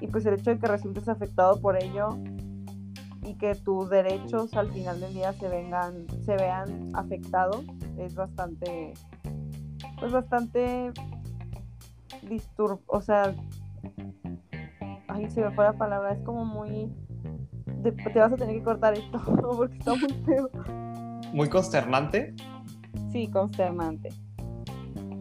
y 0.00 0.06
pues 0.06 0.24
el 0.26 0.34
hecho 0.34 0.50
de 0.50 0.58
que 0.58 0.66
resultes 0.66 1.08
afectado 1.08 1.60
por 1.60 1.82
ello 1.82 2.10
y 3.22 3.34
que 3.34 3.54
tus 3.54 3.90
derechos 3.90 4.54
al 4.54 4.70
final 4.70 5.00
del 5.00 5.12
día 5.12 5.32
se 5.34 5.48
vengan 5.48 6.06
se 6.24 6.36
vean 6.36 6.88
afectados 6.94 7.64
es 7.98 8.14
bastante 8.14 8.94
pues 9.98 10.12
bastante 10.12 10.92
disturb 12.22 12.80
o 12.86 13.00
sea 13.02 13.34
ay, 15.08 15.30
se 15.30 15.42
me 15.42 15.50
fue 15.50 15.64
la 15.64 15.72
palabra, 15.72 16.12
es 16.12 16.22
como 16.22 16.44
muy... 16.44 16.92
te 17.82 18.18
vas 18.18 18.32
a 18.32 18.36
tener 18.36 18.56
que 18.56 18.62
cortar 18.62 18.94
esto 18.94 19.20
porque 19.56 19.76
está 19.76 19.94
muy 19.94 20.12
feo. 20.24 20.50
¿Muy 21.32 21.48
consternante? 21.48 22.34
Sí, 23.12 23.28
consternante. 23.28 24.10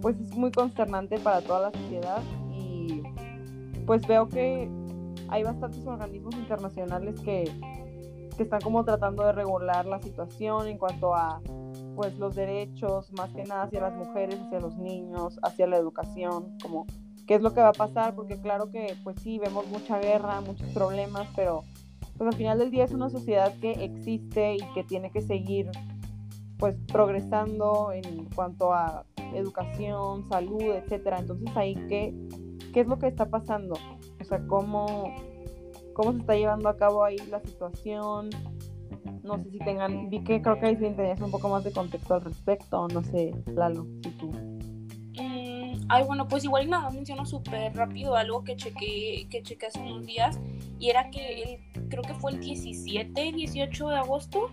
Pues 0.02 0.20
es 0.20 0.36
muy 0.36 0.52
consternante 0.52 1.20
para 1.20 1.42
toda 1.42 1.70
la 1.70 1.72
sociedad 1.72 2.22
y 2.52 3.04
pues 3.86 4.06
veo 4.08 4.28
que 4.28 4.70
hay 5.30 5.44
bastantes 5.44 5.86
organismos 5.86 6.36
internacionales 6.36 7.20
que, 7.22 7.52
que 8.36 8.44
están 8.44 8.62
como 8.62 8.84
tratando 8.86 9.26
de 9.26 9.32
regular 9.34 9.86
la 9.86 10.02
situación 10.02 10.68
en 10.68 10.78
cuanto 10.78 11.16
a 11.16 11.42
pues 11.96 12.18
los 12.20 12.36
derechos, 12.36 13.12
más 13.14 13.32
que 13.32 13.44
nada 13.44 13.64
hacia 13.64 13.82
las 13.82 13.96
mujeres, 13.96 14.40
hacia 14.40 14.60
los 14.60 14.78
niños, 14.78 15.40
hacia 15.42 15.66
la 15.66 15.78
educación, 15.78 16.56
como 16.62 16.86
qué 17.26 17.36
es 17.36 17.42
lo 17.42 17.54
que 17.54 17.62
va 17.62 17.70
a 17.70 17.74
pasar, 17.74 18.14
porque 18.16 18.40
claro 18.40 18.70
que 18.70 18.96
pues 19.04 19.20
sí, 19.22 19.40
vemos 19.40 19.68
mucha 19.68 20.00
guerra, 20.00 20.40
muchos 20.42 20.70
problemas, 20.70 21.28
pero 21.36 21.64
pues 22.18 22.28
al 22.28 22.36
final 22.36 22.60
del 22.60 22.72
día 22.72 22.84
es 22.84 22.92
una 22.92 23.10
sociedad 23.10 23.54
que 23.60 23.72
existe 23.72 24.56
y 24.56 24.74
que 24.74 24.84
tiene 24.84 25.12
que 25.12 25.22
seguir 25.22 25.70
pues 26.58 26.76
progresando 26.92 27.92
en 27.92 28.26
cuanto 28.34 28.74
a 28.74 29.06
educación, 29.34 30.28
salud, 30.30 30.62
etcétera. 30.62 31.20
Entonces 31.20 31.56
ahí 31.56 31.76
qué, 31.88 32.14
qué 32.74 32.82
es 32.82 32.88
lo 32.88 32.98
que 32.98 33.08
está 33.08 33.30
pasando, 33.30 33.76
o 34.20 34.24
sea, 34.24 34.46
cómo, 34.48 35.14
cómo 35.94 36.14
se 36.14 36.20
está 36.20 36.36
llevando 36.36 36.70
a 36.70 36.78
cabo 36.78 37.04
ahí 37.04 37.18
la 37.30 37.40
situación. 37.42 38.30
No 39.24 39.38
sé 39.44 39.52
si 39.52 39.60
tengan, 39.60 40.10
vi 40.10 40.24
que 40.24 40.42
creo 40.42 40.60
que 40.60 40.68
ahí 40.68 40.78
se 40.78 41.24
un 41.24 41.32
poco 41.32 41.50
más 41.50 41.64
de 41.64 41.72
contexto 41.72 42.16
al 42.16 42.22
respecto, 42.22 42.88
no 42.88 43.04
sé, 43.04 43.36
Lalo, 43.54 43.86
si 44.02 44.10
tú. 44.12 44.32
Ay, 45.90 46.04
bueno, 46.04 46.28
pues 46.28 46.44
igual 46.44 46.70
nada, 46.70 46.90
menciono 46.90 47.26
súper 47.26 47.74
rápido 47.74 48.16
algo 48.16 48.44
que 48.44 48.58
chequé, 48.58 49.28
que 49.30 49.42
chequé 49.42 49.68
hace 49.68 49.80
unos 49.80 50.06
días 50.06 50.38
y 50.80 50.90
era 50.90 51.10
que 51.10 51.44
el, 51.44 51.67
creo 51.90 52.04
que 52.04 52.14
fue 52.14 52.32
el 52.32 52.40
17, 52.40 53.32
18 53.32 53.90
de 53.90 53.98
agosto, 53.98 54.52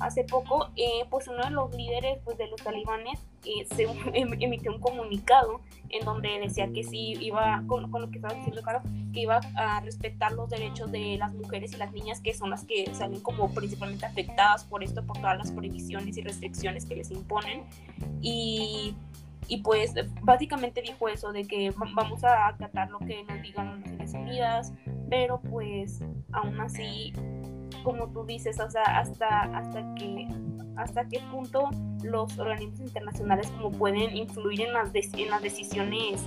hace 0.00 0.24
poco, 0.24 0.70
eh, 0.76 1.04
pues 1.10 1.28
uno 1.28 1.44
de 1.44 1.50
los 1.50 1.74
líderes 1.74 2.18
pues, 2.24 2.36
de 2.38 2.48
los 2.48 2.60
talibanes 2.62 3.20
eh, 3.44 3.66
se 3.74 3.82
em, 4.14 4.32
emitió 4.40 4.72
un 4.72 4.80
comunicado 4.80 5.60
en 5.90 6.04
donde 6.04 6.38
decía 6.40 6.70
que 6.72 6.82
sí 6.84 7.14
iba, 7.20 7.62
con, 7.66 7.90
lo 7.90 8.10
que 8.10 8.16
estaba 8.16 8.34
diciendo 8.34 8.62
Caro, 8.62 8.82
que 9.12 9.20
iba 9.20 9.40
a 9.56 9.80
respetar 9.80 10.32
los 10.32 10.48
derechos 10.48 10.90
de 10.90 11.16
las 11.18 11.34
mujeres 11.34 11.72
y 11.72 11.76
las 11.76 11.92
niñas, 11.92 12.20
que 12.20 12.32
son 12.32 12.50
las 12.50 12.64
que 12.64 12.92
salen 12.94 13.20
como 13.20 13.52
principalmente 13.52 14.06
afectadas 14.06 14.64
por 14.64 14.82
esto, 14.82 15.04
por 15.04 15.18
todas 15.18 15.36
las 15.36 15.50
prohibiciones 15.50 16.16
y 16.16 16.22
restricciones 16.22 16.86
que 16.86 16.96
les 16.96 17.10
imponen. 17.10 17.64
Y, 18.22 18.94
y 19.48 19.62
pues 19.62 19.94
básicamente 20.22 20.82
dijo 20.82 21.08
eso, 21.08 21.32
de 21.32 21.46
que 21.46 21.72
vamos 21.94 22.22
a 22.24 22.48
acatar 22.48 22.90
lo 22.90 22.98
que 23.00 23.24
nos 23.24 23.42
digan 23.42 23.66
las 23.66 23.78
Naciones 23.80 24.14
Unidas, 24.14 24.72
pero 25.08 25.40
pues 25.40 26.00
aún 26.32 26.60
así 26.60 27.12
como 27.82 28.08
tú 28.08 28.24
dices, 28.24 28.60
o 28.60 28.70
sea, 28.70 28.82
hasta, 28.82 29.42
hasta, 29.56 29.94
que, 29.94 30.28
hasta 30.76 31.08
qué 31.08 31.20
punto 31.30 31.70
los 32.02 32.38
organismos 32.38 32.80
internacionales 32.80 33.50
como 33.56 33.70
pueden 33.70 34.16
influir 34.16 34.62
en 34.62 34.72
las, 34.72 34.90
en 34.94 35.30
las 35.30 35.42
decisiones 35.42 36.22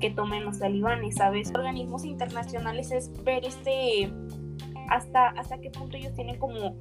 que 0.00 0.10
tomen 0.10 0.44
los 0.44 0.58
talibanes, 0.58 1.16
¿sabes? 1.16 1.50
Organismos 1.54 2.04
internacionales 2.04 2.90
es 2.90 3.12
ver 3.24 3.44
este, 3.44 4.10
hasta, 4.90 5.28
hasta 5.28 5.58
qué 5.58 5.70
punto 5.70 5.96
ellos 5.96 6.14
tienen 6.14 6.38
como 6.38 6.76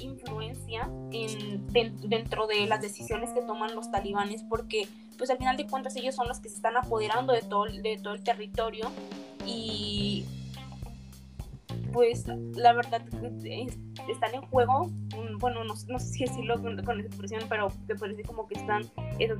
influencia 0.00 0.90
en, 1.12 1.66
dentro 2.08 2.46
de 2.46 2.66
las 2.66 2.80
decisiones 2.80 3.30
que 3.30 3.42
toman 3.42 3.74
los 3.74 3.90
talibanes, 3.90 4.42
porque 4.42 4.86
pues 5.16 5.30
al 5.30 5.38
final 5.38 5.56
de 5.56 5.66
cuentas 5.66 5.96
ellos 5.96 6.14
son 6.14 6.28
los 6.28 6.40
que 6.40 6.48
se 6.48 6.56
están 6.56 6.76
apoderando 6.76 7.32
de 7.32 7.42
todo, 7.42 7.64
de 7.64 7.98
todo 8.02 8.14
el 8.14 8.22
territorio 8.22 8.90
y 9.46 10.24
pues 11.92 12.26
la 12.54 12.72
verdad 12.72 13.02
están 14.08 14.34
en 14.34 14.42
juego, 14.42 14.90
bueno, 15.38 15.64
no, 15.64 15.76
sé 15.76 15.98
si 15.98 16.24
decirlo 16.24 16.60
con, 16.60 16.78
esa 16.78 17.06
expresión, 17.06 17.42
pero 17.48 17.68
te 17.86 17.94
parece 17.94 18.22
como 18.22 18.46
que 18.46 18.58
están, 18.58 18.84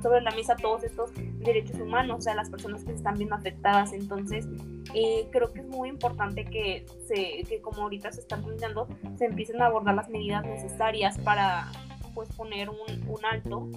sobre 0.01 0.21
la 0.21 0.31
mesa 0.31 0.55
todos 0.55 0.83
estos 0.83 1.11
derechos 1.39 1.79
humanos, 1.79 2.19
o 2.19 2.21
sea, 2.21 2.35
las 2.35 2.49
personas 2.49 2.83
que 2.83 2.91
se 2.91 2.97
están 2.97 3.15
viendo 3.15 3.35
afectadas. 3.35 3.93
Entonces, 3.93 4.47
eh, 4.93 5.27
creo 5.31 5.51
que 5.53 5.61
es 5.61 5.67
muy 5.67 5.89
importante 5.89 6.45
que, 6.45 6.85
se, 7.07 7.43
que 7.47 7.61
como 7.61 7.83
ahorita 7.83 8.11
se 8.11 8.21
están 8.21 8.43
planteando, 8.43 8.87
se 9.17 9.25
empiecen 9.25 9.61
a 9.61 9.67
abordar 9.67 9.95
las 9.95 10.09
medidas 10.09 10.43
necesarias 10.45 11.17
para 11.19 11.71
pues 12.13 12.29
poner 12.33 12.69
un, 12.69 12.77
un 13.07 13.25
alto 13.25 13.69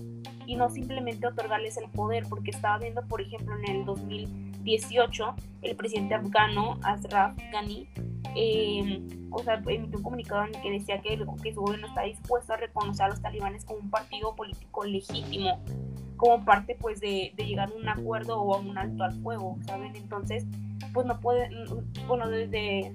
y 0.46 0.56
no 0.56 0.68
simplemente 0.70 1.26
otorgarles 1.26 1.76
el 1.76 1.88
poder, 1.90 2.24
porque 2.28 2.50
estaba 2.50 2.78
viendo, 2.78 3.02
por 3.06 3.20
ejemplo, 3.20 3.54
en 3.58 3.76
el 3.76 3.84
2018, 4.64 5.34
el 5.62 5.76
presidente 5.76 6.14
afgano 6.14 6.78
Ashraf 6.82 7.36
Ghani 7.52 7.88
eh, 8.36 9.02
o 9.30 9.42
sea, 9.42 9.62
emitió 9.66 9.98
un 9.98 10.02
comunicado 10.02 10.44
en 10.44 10.54
el 10.54 10.60
que 10.60 10.70
decía 10.70 11.00
que, 11.00 11.18
que 11.42 11.54
su 11.54 11.60
gobierno 11.60 11.86
está 11.86 12.02
dispuesto 12.02 12.52
a 12.52 12.56
reconocer 12.56 13.06
a 13.06 13.08
los 13.10 13.20
talibanes 13.20 13.64
como 13.64 13.80
un 13.80 13.90
partido 13.90 14.34
político 14.34 14.84
legítimo, 14.84 15.60
como 16.16 16.44
parte 16.44 16.76
pues 16.80 17.00
de, 17.00 17.32
de 17.36 17.46
llegar 17.46 17.70
a 17.70 17.74
un 17.74 17.88
acuerdo 17.88 18.40
o 18.40 18.56
a 18.56 18.58
un 18.58 18.76
alto 18.76 19.04
al 19.04 19.12
fuego, 19.22 19.58
¿saben? 19.66 19.94
Entonces, 19.96 20.46
pues 20.92 21.06
no 21.06 21.20
puede, 21.20 21.50
bueno, 22.06 22.28
desde, 22.28 22.94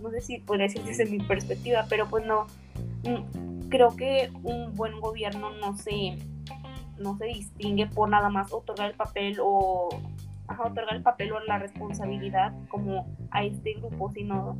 no 0.00 0.10
sé 0.10 0.20
si 0.20 0.38
podría 0.38 0.66
decir 0.66 0.82
desde 0.84 1.06
mi 1.06 1.18
perspectiva, 1.18 1.86
pero 1.88 2.08
pues 2.08 2.24
no, 2.26 2.46
creo 3.68 3.96
que 3.96 4.30
un 4.42 4.74
buen 4.74 5.00
gobierno 5.00 5.50
no 5.52 5.76
se, 5.76 6.18
no 6.98 7.16
se 7.16 7.26
distingue 7.26 7.86
por 7.86 8.08
nada 8.08 8.28
más 8.28 8.52
otorgar 8.52 8.90
el 8.90 8.96
papel 8.96 9.38
o 9.40 9.88
otorgar 10.48 10.94
el 10.94 11.02
papel 11.02 11.32
o 11.32 11.40
la 11.40 11.58
responsabilidad 11.58 12.52
como 12.68 13.06
a 13.30 13.44
este 13.44 13.74
grupo, 13.74 14.10
sino, 14.12 14.58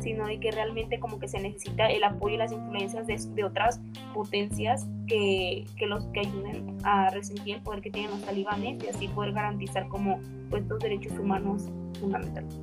sino 0.00 0.26
de 0.26 0.40
que 0.40 0.50
realmente 0.50 0.98
como 0.98 1.18
que 1.18 1.28
se 1.28 1.40
necesita 1.40 1.86
el 1.86 2.04
apoyo 2.04 2.34
y 2.34 2.38
las 2.38 2.52
influencias 2.52 3.06
de, 3.06 3.18
de 3.34 3.44
otras 3.44 3.80
potencias 4.14 4.86
que, 5.06 5.64
que, 5.76 5.86
los 5.86 6.04
que 6.08 6.20
ayuden 6.20 6.76
a 6.84 7.10
resentir 7.10 7.56
el 7.56 7.62
poder 7.62 7.80
que 7.80 7.90
tienen 7.90 8.10
los 8.10 8.22
talibanes 8.22 8.82
y 8.82 8.88
así 8.88 9.08
poder 9.08 9.32
garantizar 9.32 9.88
como 9.88 10.20
pues, 10.50 10.64
derechos 10.80 11.12
humanos 11.18 11.68
fundamentales. 12.00 12.60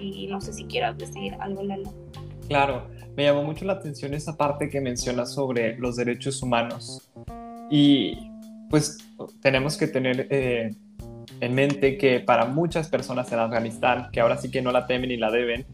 Y 0.00 0.26
no 0.26 0.40
sé 0.40 0.52
si 0.52 0.64
quieras 0.64 0.98
decir 0.98 1.34
algo, 1.38 1.62
Lala. 1.62 1.88
Claro, 2.48 2.88
me 3.16 3.24
llamó 3.24 3.44
mucho 3.44 3.64
la 3.64 3.74
atención 3.74 4.14
esa 4.14 4.36
parte 4.36 4.68
que 4.68 4.80
mencionas 4.80 5.32
sobre 5.32 5.78
los 5.78 5.96
derechos 5.96 6.42
humanos. 6.42 7.10
Y 7.70 8.30
pues 8.68 8.98
tenemos 9.42 9.76
que 9.76 9.86
tener 9.86 10.26
eh, 10.30 10.74
en 11.42 11.56
mente 11.56 11.98
que 11.98 12.20
para 12.20 12.44
muchas 12.44 12.88
personas 12.88 13.30
en 13.32 13.40
Afganistán, 13.40 14.10
que 14.12 14.20
ahora 14.20 14.36
sí 14.36 14.48
que 14.48 14.62
no 14.62 14.70
la 14.70 14.86
temen 14.86 15.10
y 15.10 15.16
la 15.16 15.28
deben, 15.28 15.66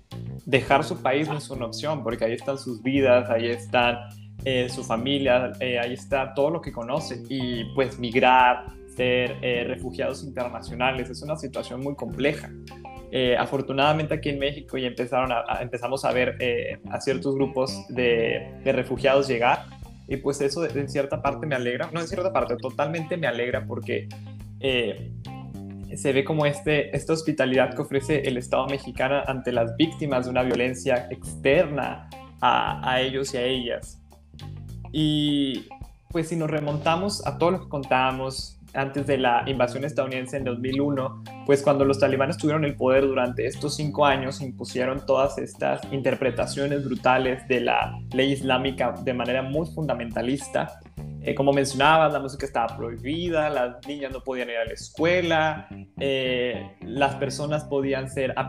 dejar 0.47 0.83
su 0.83 1.03
país 1.03 1.29
no 1.29 1.37
es 1.37 1.51
una 1.51 1.67
opción, 1.67 2.03
porque 2.03 2.25
ahí 2.25 2.33
están 2.33 2.57
sus 2.57 2.83
vidas, 2.83 3.29
ahí 3.29 3.51
están 3.51 3.99
eh, 4.47 4.71
su 4.71 4.83
familia, 4.83 5.53
eh, 5.61 5.79
ahí 5.79 5.93
está 5.93 6.33
todo 6.33 6.49
lo 6.49 6.63
que 6.63 6.73
conocen. 6.73 7.23
Y 7.29 7.67
pues 7.75 7.99
migrar, 7.99 8.65
ser 8.97 9.37
eh, 9.43 9.65
refugiados 9.69 10.25
internacionales, 10.25 11.11
es 11.11 11.21
una 11.21 11.37
situación 11.37 11.83
muy 11.83 11.95
compleja. 11.95 12.51
afortunadamente 13.39 14.15
aquí 14.15 14.31
en 14.31 14.39
México 14.39 14.79
ya 14.79 14.87
empezaron 14.87 15.33
a, 15.33 15.61
empezamos 15.61 16.03
a 16.07 16.13
ver 16.13 16.39
a 16.91 16.99
ciertos 16.99 17.35
grupos 17.35 17.87
de, 17.91 18.55
de, 18.65 18.73
refugiados 18.73 19.29
llegar 19.29 19.67
y 20.07 20.17
pues 20.17 20.41
eso 20.41 20.65
en 20.65 20.89
cierta 20.89 21.21
parte 21.21 21.47
me 21.47 21.57
alegra, 21.57 21.91
no 21.93 22.01
en 22.01 22.07
cierta 22.07 22.33
parte, 22.33 22.57
totalmente 22.57 23.17
me 23.19 23.27
alegra 23.27 23.67
porque 23.67 24.09
se 25.99 26.13
ve 26.13 26.25
como 26.25 26.47
este, 26.47 26.97
esta 26.97 27.13
hospitalidad 27.13 27.75
que 27.75 27.83
ofrece 27.83 28.21
el 28.21 28.37
Estado 28.37 28.67
mexicano 28.69 29.21
ante 29.27 29.51
las 29.51 29.77
víctimas 29.77 30.27
de 30.27 30.31
una 30.31 30.43
violencia 30.43 31.09
externa 31.11 32.09
a, 32.41 32.89
a 32.89 33.01
ellos 33.01 33.35
y 33.35 33.37
a 33.37 33.43
ellas. 33.43 34.01
Y 34.93 35.67
pues 36.11 36.29
si 36.29 36.37
nos 36.37 36.49
remontamos 36.49 37.27
a 37.27 37.37
todo 37.37 37.51
lo 37.51 37.61
que 37.63 37.69
contábamos 37.69 38.59
antes 38.75 39.07
de 39.09 39.19
la 39.19 39.43
invasión 39.47 39.85
estadounidense 39.85 40.37
en 40.37 40.45
2001, 40.45 41.25
pues 41.47 41.63
cuando 41.63 41.85
los 41.85 41.99
talibanes 41.99 42.37
tuvieron 42.37 42.65
el 42.65 42.77
poder 42.77 43.05
durante 43.05 43.47
estos 43.47 43.75
cinco 43.75 44.07
años, 44.07 44.41
impusieron 44.41 45.05
todas 45.05 45.37
estas 45.39 45.81
interpretaciones 45.93 46.85
brutales 46.85 47.47
de 47.49 47.61
la 47.61 47.99
ley 48.13 48.33
islámica 48.33 48.95
de 49.03 49.15
manera 49.15 49.43
muy 49.43 49.67
fundamentalista 49.67 50.81
eh, 51.29 51.35
como 51.35 51.53
mencionabas, 51.53 52.11
la 52.13 52.21
música 52.21 52.47
estaba 52.47 52.75
prohibida, 52.75 53.51
las 53.51 53.87
niñas 53.87 54.13
no 54.13 54.21
podían 54.23 54.49
ir 54.49 54.57
a 54.57 54.65
la 54.65 54.73
escuela, 54.73 55.69
eh, 56.01 56.71
las 56.81 57.17
personas 57.17 57.65
podían 57.65 58.09
ser, 58.09 58.33
a 58.37 58.49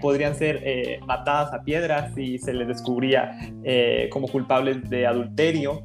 podrían 0.00 0.34
ser 0.34 0.62
eh, 0.64 1.00
matadas 1.06 1.52
a 1.52 1.62
piedras 1.62 2.14
si 2.14 2.38
se 2.38 2.54
les 2.54 2.66
descubría 2.66 3.36
como 4.10 4.26
culpables 4.28 4.88
de 4.88 5.06
adulterio. 5.06 5.82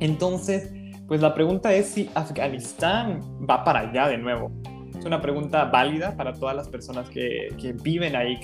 Entonces, 0.00 0.72
pues 1.06 1.20
la 1.20 1.34
pregunta 1.34 1.74
es 1.74 1.88
si 1.88 2.10
Afganistán 2.14 3.20
va 3.48 3.64
para 3.64 3.80
allá 3.80 4.08
de 4.08 4.16
nuevo. 4.16 4.50
Es 4.98 5.04
una 5.04 5.20
pregunta 5.20 5.66
válida 5.66 6.16
para 6.16 6.32
todas 6.32 6.56
las 6.56 6.68
personas 6.68 7.10
que, 7.10 7.48
que 7.60 7.74
viven 7.74 8.16
ahí. 8.16 8.38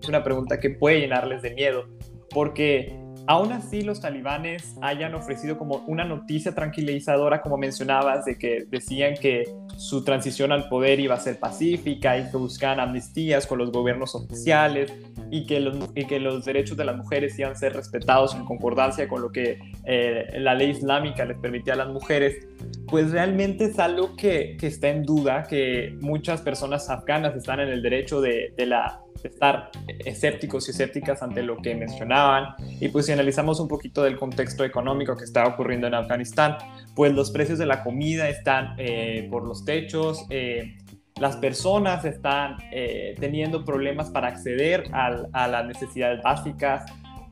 Es 0.00 0.08
una 0.08 0.22
pregunta 0.22 0.58
que 0.58 0.70
puede 0.70 1.00
llenarles 1.00 1.42
de 1.42 1.52
miedo, 1.54 1.84
porque 2.30 3.05
Aún 3.28 3.52
así, 3.52 3.82
los 3.82 4.00
talibanes 4.00 4.76
hayan 4.82 5.14
ofrecido 5.14 5.58
como 5.58 5.78
una 5.88 6.04
noticia 6.04 6.54
tranquilizadora, 6.54 7.42
como 7.42 7.56
mencionabas, 7.56 8.24
de 8.24 8.38
que 8.38 8.66
decían 8.70 9.14
que 9.20 9.44
su 9.76 10.04
transición 10.04 10.52
al 10.52 10.68
poder 10.68 11.00
iba 11.00 11.16
a 11.16 11.20
ser 11.20 11.40
pacífica 11.40 12.16
y 12.18 12.30
que 12.30 12.36
buscaban 12.36 12.78
amnistías 12.78 13.46
con 13.46 13.58
los 13.58 13.72
gobiernos 13.72 14.14
oficiales 14.14 14.92
y 15.30 15.44
que 15.44 15.58
los, 15.58 15.90
y 15.96 16.04
que 16.06 16.20
los 16.20 16.44
derechos 16.44 16.76
de 16.76 16.84
las 16.84 16.96
mujeres 16.96 17.36
iban 17.36 17.52
a 17.52 17.54
ser 17.56 17.74
respetados 17.74 18.34
en 18.36 18.44
concordancia 18.44 19.08
con 19.08 19.22
lo 19.22 19.32
que 19.32 19.58
eh, 19.84 20.26
la 20.38 20.54
ley 20.54 20.70
islámica 20.70 21.24
les 21.24 21.38
permitía 21.38 21.74
a 21.74 21.76
las 21.76 21.88
mujeres, 21.88 22.46
pues 22.86 23.10
realmente 23.10 23.64
es 23.64 23.78
algo 23.80 24.14
que, 24.14 24.56
que, 24.56 24.68
está 24.68 24.88
en 24.88 25.02
duda, 25.02 25.42
que 25.48 25.96
muchas 26.00 26.42
personas 26.42 26.88
afganas 26.88 27.34
están 27.34 27.58
en 27.58 27.70
el 27.70 27.82
derecho 27.82 28.20
de, 28.20 28.54
de 28.56 28.66
la 28.66 29.00
estar 29.24 29.70
escépticos 29.86 30.68
y 30.68 30.70
escépticas 30.70 31.22
ante 31.22 31.42
lo 31.42 31.56
que 31.56 31.74
mencionaban. 31.74 32.54
Y 32.80 32.88
pues 32.88 33.06
si 33.06 33.12
analizamos 33.12 33.60
un 33.60 33.68
poquito 33.68 34.02
del 34.02 34.16
contexto 34.16 34.64
económico 34.64 35.16
que 35.16 35.24
está 35.24 35.46
ocurriendo 35.46 35.86
en 35.86 35.94
Afganistán, 35.94 36.56
pues 36.94 37.12
los 37.12 37.30
precios 37.30 37.58
de 37.58 37.66
la 37.66 37.82
comida 37.82 38.28
están 38.28 38.74
eh, 38.78 39.28
por 39.30 39.46
los 39.46 39.64
techos, 39.64 40.24
eh, 40.30 40.78
las 41.18 41.36
personas 41.36 42.04
están 42.04 42.56
eh, 42.72 43.14
teniendo 43.18 43.64
problemas 43.64 44.10
para 44.10 44.28
acceder 44.28 44.84
a 44.92 45.48
las 45.48 45.66
necesidades 45.66 46.22
básicas, 46.22 46.84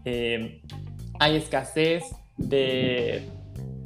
hay 0.07 1.37
escasez 1.37 2.05
de, 2.37 3.29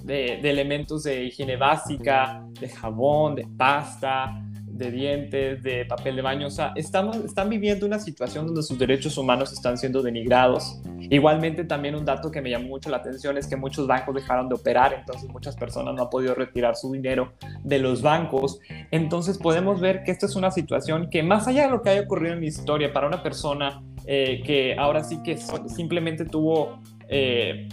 de, 0.04 0.38
de 0.40 0.50
elementos 0.50 1.04
de 1.04 1.24
higiene 1.24 1.56
básica, 1.56 2.44
de 2.60 2.68
jabón, 2.68 3.34
de 3.34 3.46
pasta, 3.56 4.42
de 4.78 4.90
dientes, 4.90 5.62
de 5.62 5.84
papel 5.84 6.16
de 6.16 6.22
baño. 6.22 6.46
O 6.46 6.50
sea, 6.50 6.72
estamos, 6.76 7.16
están 7.16 7.48
viviendo 7.50 7.84
una 7.84 7.98
situación 7.98 8.46
donde 8.46 8.62
sus 8.62 8.78
derechos 8.78 9.18
humanos 9.18 9.52
están 9.52 9.76
siendo 9.76 10.02
denigrados. 10.02 10.80
Igualmente, 11.10 11.64
también 11.64 11.94
un 11.94 12.04
dato 12.04 12.30
que 12.30 12.40
me 12.40 12.50
llamó 12.50 12.68
mucho 12.68 12.88
la 12.90 12.98
atención 12.98 13.36
es 13.36 13.46
que 13.46 13.56
muchos 13.56 13.86
bancos 13.86 14.14
dejaron 14.14 14.48
de 14.48 14.54
operar, 14.54 14.94
entonces 14.94 15.28
muchas 15.28 15.56
personas 15.56 15.94
no 15.94 16.02
han 16.02 16.10
podido 16.10 16.34
retirar 16.34 16.76
su 16.76 16.92
dinero 16.92 17.32
de 17.64 17.78
los 17.78 18.02
bancos. 18.02 18.60
Entonces 18.90 19.38
podemos 19.38 19.80
ver 19.80 20.04
que 20.04 20.10
esta 20.10 20.26
es 20.26 20.36
una 20.36 20.50
situación 20.50 21.10
que 21.10 21.22
más 21.22 21.48
allá 21.48 21.64
de 21.64 21.70
lo 21.70 21.82
que 21.82 21.90
haya 21.90 22.02
ocurrido 22.02 22.34
en 22.34 22.40
la 22.40 22.46
historia, 22.46 22.92
para 22.92 23.06
una 23.06 23.22
persona 23.22 23.82
eh, 24.06 24.42
que 24.44 24.76
ahora 24.78 25.02
sí 25.02 25.22
que 25.22 25.36
simplemente 25.68 26.24
tuvo... 26.24 26.80
Eh, 27.08 27.68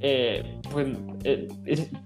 eh, 0.00 0.60
pues, 0.70 0.88
eh, 1.24 1.48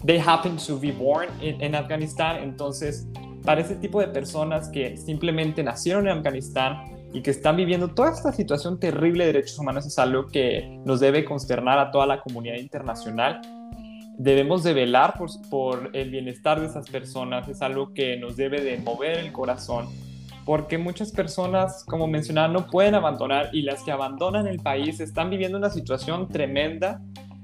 they 0.04 0.18
happen 0.18 0.56
to 0.56 0.78
be 0.78 0.92
born 0.92 1.28
en 1.40 1.74
Afganistán, 1.74 2.42
entonces 2.42 3.06
para 3.44 3.60
ese 3.60 3.76
tipo 3.76 4.00
de 4.00 4.08
personas 4.08 4.68
que 4.68 4.96
simplemente 4.96 5.62
nacieron 5.62 6.06
en 6.06 6.18
Afganistán 6.18 6.92
y 7.12 7.22
que 7.22 7.30
están 7.30 7.56
viviendo 7.56 7.88
toda 7.88 8.10
esta 8.10 8.32
situación 8.32 8.78
terrible 8.78 9.26
de 9.26 9.32
derechos 9.32 9.58
humanos 9.58 9.86
es 9.86 9.98
algo 9.98 10.26
que 10.26 10.80
nos 10.84 11.00
debe 11.00 11.24
consternar 11.24 11.78
a 11.78 11.90
toda 11.90 12.06
la 12.06 12.20
comunidad 12.20 12.56
internacional. 12.56 13.40
Debemos 14.16 14.62
de 14.62 14.72
velar 14.72 15.14
por, 15.50 15.90
el 15.92 16.10
bienestar 16.10 16.60
de 16.60 16.66
esas 16.66 16.88
personas, 16.88 17.48
es 17.48 17.60
algo 17.62 17.92
que 17.92 18.16
nos 18.16 18.36
debe 18.36 18.62
de 18.62 18.78
mover 18.78 19.18
el 19.18 19.32
corazón, 19.32 19.88
porque 20.44 20.78
muchas 20.78 21.12
personas, 21.12 21.84
como 21.84 22.06
mencionaba, 22.06 22.48
no 22.48 22.66
pueden 22.66 22.94
abandonar 22.94 23.50
y 23.52 23.62
las 23.62 23.82
que 23.82 23.90
abandonan 23.90 24.46
el 24.46 24.60
país 24.60 25.00
están 25.00 25.30
viviendo 25.30 25.58
una 25.58 25.70
situación 25.70 26.28
tremenda 26.28 27.00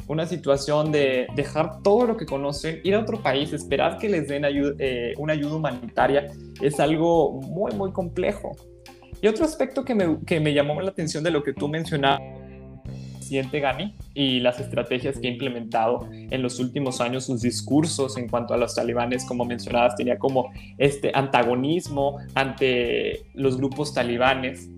una 0.09 0.27
situación 0.27 0.91
de 0.91 1.29
dejar 1.37 1.83
todo 1.83 2.07
lo 2.07 2.17
que 2.17 2.27
conocen, 2.27 2.81
ir 2.83 2.95
a 2.95 3.01
otro 3.01 3.23
país, 3.23 3.53
esperar 3.53 3.99
que 3.99 4.09
les 4.09 4.27
den 4.27 4.45
eh, 4.47 5.15
una 5.19 5.35
ayuda 5.35 5.57
humanitaria, 5.57 6.33
es 6.61 6.81
algo 6.81 7.41
muy, 7.43 7.73
muy 7.73 7.93
complejo. 7.93 8.57
Y 9.21 9.27
otro 9.27 9.45
aspecto 9.45 9.85
que 9.85 9.95
me, 9.95 10.19
que 10.27 10.41
me 10.41 10.55
llamó 10.55 10.81
la 10.81 10.91
atención 10.91 11.23
de 11.23 11.31
lo 11.31 11.43
que 11.43 11.53
tú 11.53 11.69
mencionabas, 11.69 12.23
presidente 13.17 13.61
Ghani, 13.61 13.95
y 14.15 14.41
las 14.41 14.59
estrategias 14.59 15.19
que 15.19 15.29
ha 15.29 15.31
implementado 15.31 16.09
en 16.11 16.41
los 16.41 16.59
últimos 16.59 17.03
años, 17.03 17.27
sus 17.27 17.43
discursos 17.43 18.17
en 18.17 18.29
cuanto 18.29 18.55
a 18.55 18.57
los 18.57 18.75
talibanes, 18.75 19.27
como 19.27 19.45
mencionabas, 19.45 19.97
tenía 19.97 20.19
como 20.19 20.51
este 20.79 21.11
antagonismo 21.15 22.19
ante 22.35 23.27
los 23.35 23.59
grupos 23.59 23.93
talibanes 23.93 24.71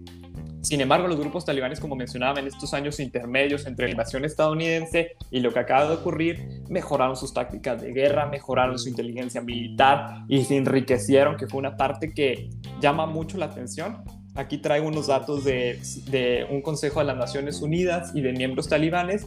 sin 0.63 0.81
embargo, 0.81 1.09
los 1.09 1.19
grupos 1.19 1.45
talibanes, 1.45 1.81
como 1.81 1.97
mencionaba, 1.97 2.39
en 2.39 2.47
estos 2.47 2.75
años 2.75 3.01
intermedios 3.01 3.67
entre 3.67 3.87
la 3.87 3.93
invasión 3.93 4.25
estadounidense 4.25 5.17
y 5.31 5.41
lo 5.41 5.53
que 5.53 5.59
acaba 5.59 5.87
de 5.87 5.95
ocurrir, 5.95 6.63
mejoraron 6.69 7.17
sus 7.17 7.33
tácticas 7.33 7.81
de 7.81 7.93
guerra, 7.93 8.27
mejoraron 8.27 8.79
su 8.79 8.89
inteligencia 8.89 9.41
militar 9.41 10.25
y 10.29 10.45
se 10.45 10.57
enriquecieron, 10.57 11.37
que 11.37 11.47
fue 11.47 11.59
una 11.59 11.77
parte 11.77 12.13
que 12.13 12.51
llama 12.81 13.07
mucho 13.07 13.39
la 13.39 13.47
atención. 13.47 14.05
Aquí 14.35 14.59
traigo 14.59 14.87
unos 14.87 15.07
datos 15.07 15.45
de, 15.45 16.47
un 16.51 16.61
Consejo 16.61 17.01
de 17.01 17.07
las 17.07 17.17
Naciones 17.17 17.63
Unidas 17.63 18.13
y 18.15 18.21
de 18.21 18.33
miembros 18.33 18.69
talibanes 18.69 19.27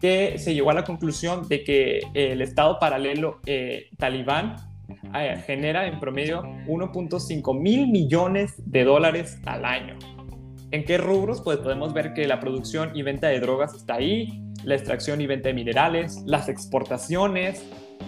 que 0.00 0.36
se 0.38 0.52
llegó 0.52 0.70
a 0.70 0.74
la 0.74 0.84
conclusión 0.84 1.46
de 1.46 1.62
que 1.62 2.00
el 2.12 2.42
Estado 2.42 2.78
paralelo 2.80 3.40
eh, 3.46 3.88
talibán 3.98 4.56
eh, 5.14 5.42
genera 5.46 5.86
en 5.86 6.00
promedio 6.00 6.42
1.5 6.42 7.60
mil 7.60 7.86
millones 7.86 8.54
de 8.66 8.82
dólares 8.82 9.38
al 9.46 9.64
año. 9.64 9.96
¿En 10.72 10.86
qué 10.86 10.96
rubros? 10.96 11.42
Pues 11.42 11.58
podemos 11.58 11.92
ver 11.92 12.14
que 12.14 12.26
la 12.26 12.40
producción 12.40 12.92
y 12.94 13.02
venta 13.02 13.28
de 13.28 13.40
drogas 13.40 13.74
está 13.74 13.96
ahí, 13.96 14.42
la 14.64 14.74
extracción 14.74 15.20
y 15.20 15.26
venta 15.26 15.50
de 15.50 15.54
minerales, 15.54 16.22
las 16.24 16.48
exportaciones, 16.48 17.62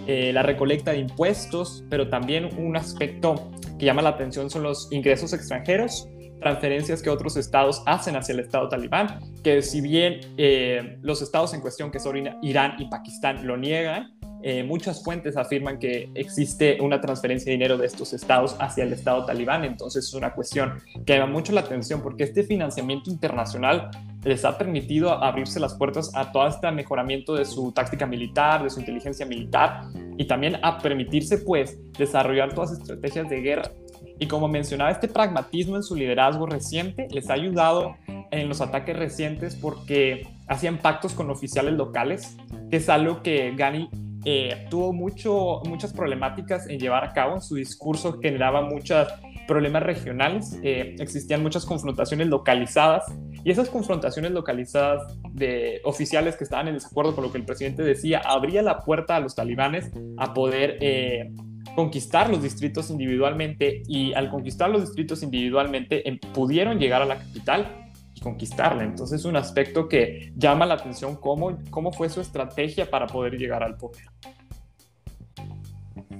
eh, 0.07 0.33
la 0.33 0.41
recolecta 0.41 0.91
de 0.91 0.97
impuestos, 0.97 1.83
pero 1.91 2.09
también 2.09 2.49
un 2.57 2.75
aspecto 2.75 3.51
que 3.77 3.85
llama 3.85 4.01
la 4.01 4.09
atención 4.09 4.49
son 4.49 4.63
los 4.63 4.91
ingresos 4.91 5.31
extranjeros, 5.33 6.09
transferencias 6.39 7.03
que 7.03 7.11
otros 7.11 7.37
estados 7.37 7.83
hacen 7.85 8.15
hacia 8.15 8.33
el 8.33 8.39
estado 8.39 8.67
talibán, 8.67 9.19
que 9.43 9.61
si 9.61 9.79
bien 9.79 10.21
eh, 10.37 10.97
los 11.03 11.21
estados 11.21 11.53
en 11.53 11.61
cuestión, 11.61 11.91
que 11.91 11.99
son 11.99 12.17
Irán 12.41 12.77
y 12.79 12.89
Pakistán, 12.89 13.45
lo 13.45 13.57
niegan, 13.57 14.14
eh, 14.47 14.63
muchas 14.63 15.03
fuentes 15.03 15.37
afirman 15.37 15.79
que 15.79 16.11
existe 16.13 16.77
una 16.79 17.01
transferencia 17.01 17.45
de 17.45 17.53
dinero 17.53 17.79
de 17.79 17.87
estos 17.87 18.13
estados 18.13 18.55
hacia 18.59 18.83
el 18.83 18.93
estado 18.93 19.25
talibán, 19.25 19.65
entonces 19.65 20.05
es 20.05 20.13
una 20.13 20.33
cuestión 20.33 20.83
que 21.03 21.17
llama 21.17 21.33
mucho 21.33 21.51
la 21.51 21.61
atención 21.61 22.03
porque 22.03 22.25
este 22.25 22.43
financiamiento 22.43 23.09
internacional 23.09 23.89
les 24.23 24.45
ha 24.45 24.55
permitido 24.55 25.11
abrirse 25.11 25.59
las 25.59 25.73
puertas 25.73 26.11
a 26.13 26.31
todo 26.31 26.47
este 26.47 26.69
mejoramiento 26.69 27.33
de 27.33 27.43
su 27.43 27.71
táctica 27.71 28.05
militar, 28.05 28.61
de 28.61 28.69
su 28.69 28.81
inteligencia 28.81 29.25
militar 29.25 29.85
y 30.15 30.25
también 30.25 30.59
a 30.61 30.77
permitirse 30.77 31.39
pues 31.39 31.79
desarrollar 31.97 32.53
todas 32.53 32.69
las 32.69 32.81
estrategias 32.81 33.27
de 33.27 33.41
guerra. 33.41 33.71
Y 34.19 34.27
como 34.27 34.47
mencionaba, 34.47 34.91
este 34.91 35.07
pragmatismo 35.07 35.75
en 35.75 35.81
su 35.81 35.95
liderazgo 35.95 36.45
reciente 36.45 37.07
les 37.09 37.31
ha 37.31 37.33
ayudado 37.33 37.95
en 38.29 38.47
los 38.47 38.61
ataques 38.61 38.95
recientes 38.95 39.55
porque 39.55 40.27
hacían 40.47 40.77
pactos 40.77 41.13
con 41.15 41.31
oficiales 41.31 41.73
locales, 41.73 42.37
que 42.69 42.77
es 42.77 42.89
algo 42.89 43.23
que 43.23 43.51
Ghani 43.55 43.89
eh, 44.25 44.65
tuvo 44.69 44.91
mucho, 44.91 45.61
muchas 45.65 45.93
problemáticas 45.93 46.67
en 46.67 46.79
llevar 46.79 47.03
a 47.03 47.13
cabo. 47.13 47.39
Su 47.39 47.55
discurso 47.55 48.19
generaba 48.19 48.61
muchos 48.61 49.07
problemas 49.47 49.83
regionales, 49.83 50.59
eh, 50.63 50.95
existían 50.99 51.43
muchas 51.43 51.65
confrontaciones 51.65 52.27
localizadas 52.27 53.05
y 53.43 53.51
esas 53.51 53.69
confrontaciones 53.69 54.31
localizadas 54.31 55.03
de 55.31 55.81
oficiales 55.83 56.35
que 56.35 56.43
estaban 56.43 56.67
en 56.67 56.73
desacuerdo 56.73 57.13
con 57.13 57.23
lo 57.23 57.31
que 57.31 57.37
el 57.37 57.45
presidente 57.45 57.83
decía 57.83 58.21
abría 58.25 58.63
la 58.63 58.79
puerta 58.79 59.15
a 59.15 59.19
los 59.19 59.35
talibanes 59.35 59.91
a 60.17 60.33
poder 60.33 60.77
eh, 60.81 61.31
conquistar 61.75 62.29
los 62.29 62.41
distritos 62.41 62.89
individualmente 62.89 63.83
y 63.87 64.13
al 64.13 64.29
conquistar 64.29 64.69
los 64.69 64.81
distritos 64.81 65.21
individualmente 65.21 66.07
em, 66.07 66.17
pudieron 66.33 66.79
llegar 66.79 67.01
a 67.01 67.05
la 67.05 67.17
capital 67.17 67.84
conquistarla. 68.25 68.83
Entonces 68.83 69.19
es 69.19 69.25
un 69.25 69.35
aspecto 69.35 69.87
que 69.87 70.33
llama 70.35 70.65
la 70.65 70.73
atención 70.73 71.15
cómo, 71.15 71.59
cómo 71.69 71.91
fue 71.91 72.09
su 72.09 72.21
estrategia 72.21 72.89
para 72.89 73.05
poder 73.05 73.37
llegar 73.37 73.61
al 73.61 73.77
poder. 73.77 74.03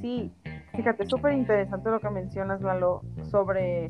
Sí, 0.01 0.31
fíjate, 0.75 1.07
súper 1.07 1.33
interesante 1.33 1.89
lo 1.89 1.99
que 1.99 2.09
mencionas, 2.11 2.61
Lalo, 2.61 3.01
sobre 3.31 3.89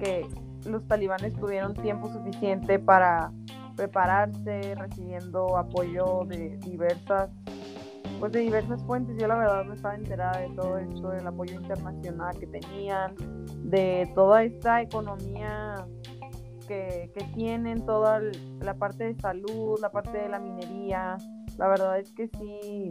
que 0.00 0.26
los 0.66 0.86
talibanes 0.88 1.32
tuvieron 1.34 1.74
tiempo 1.74 2.12
suficiente 2.12 2.80
para 2.80 3.30
prepararse, 3.76 4.74
recibiendo 4.74 5.56
apoyo 5.56 6.24
de 6.26 6.56
diversas 6.58 7.30
pues 8.18 8.30
de 8.32 8.40
diversas 8.40 8.82
fuentes. 8.84 9.16
Yo 9.18 9.26
la 9.26 9.36
verdad 9.36 9.64
no 9.64 9.74
estaba 9.74 9.94
enterada 9.94 10.40
de 10.40 10.48
todo 10.50 10.78
esto, 10.78 11.08
del 11.10 11.26
apoyo 11.26 11.54
internacional 11.54 12.36
que 12.38 12.46
tenían, 12.46 13.14
de 13.64 14.10
toda 14.14 14.44
esta 14.44 14.80
economía 14.80 15.86
que, 16.62 17.10
tienen 17.34 17.84
toda 17.86 18.20
la 18.60 18.74
parte 18.74 19.04
de 19.04 19.14
salud, 19.20 19.78
la 19.80 19.90
parte 19.90 20.16
de 20.16 20.28
la 20.28 20.38
minería. 20.38 21.16
La 21.58 21.68
verdad 21.68 21.98
es 21.98 22.10
que 22.12 22.28
sí, 22.28 22.88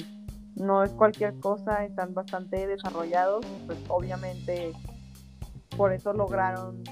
no 0.55 0.83
es 0.83 0.91
cualquier 0.91 1.39
cosa, 1.39 1.85
están 1.85 2.13
bastante 2.13 2.67
desarrollados, 2.67 3.45
pues 3.65 3.77
obviamente 3.87 4.71
por 5.77 5.93
eso 5.93 6.13
lograron 6.13 6.83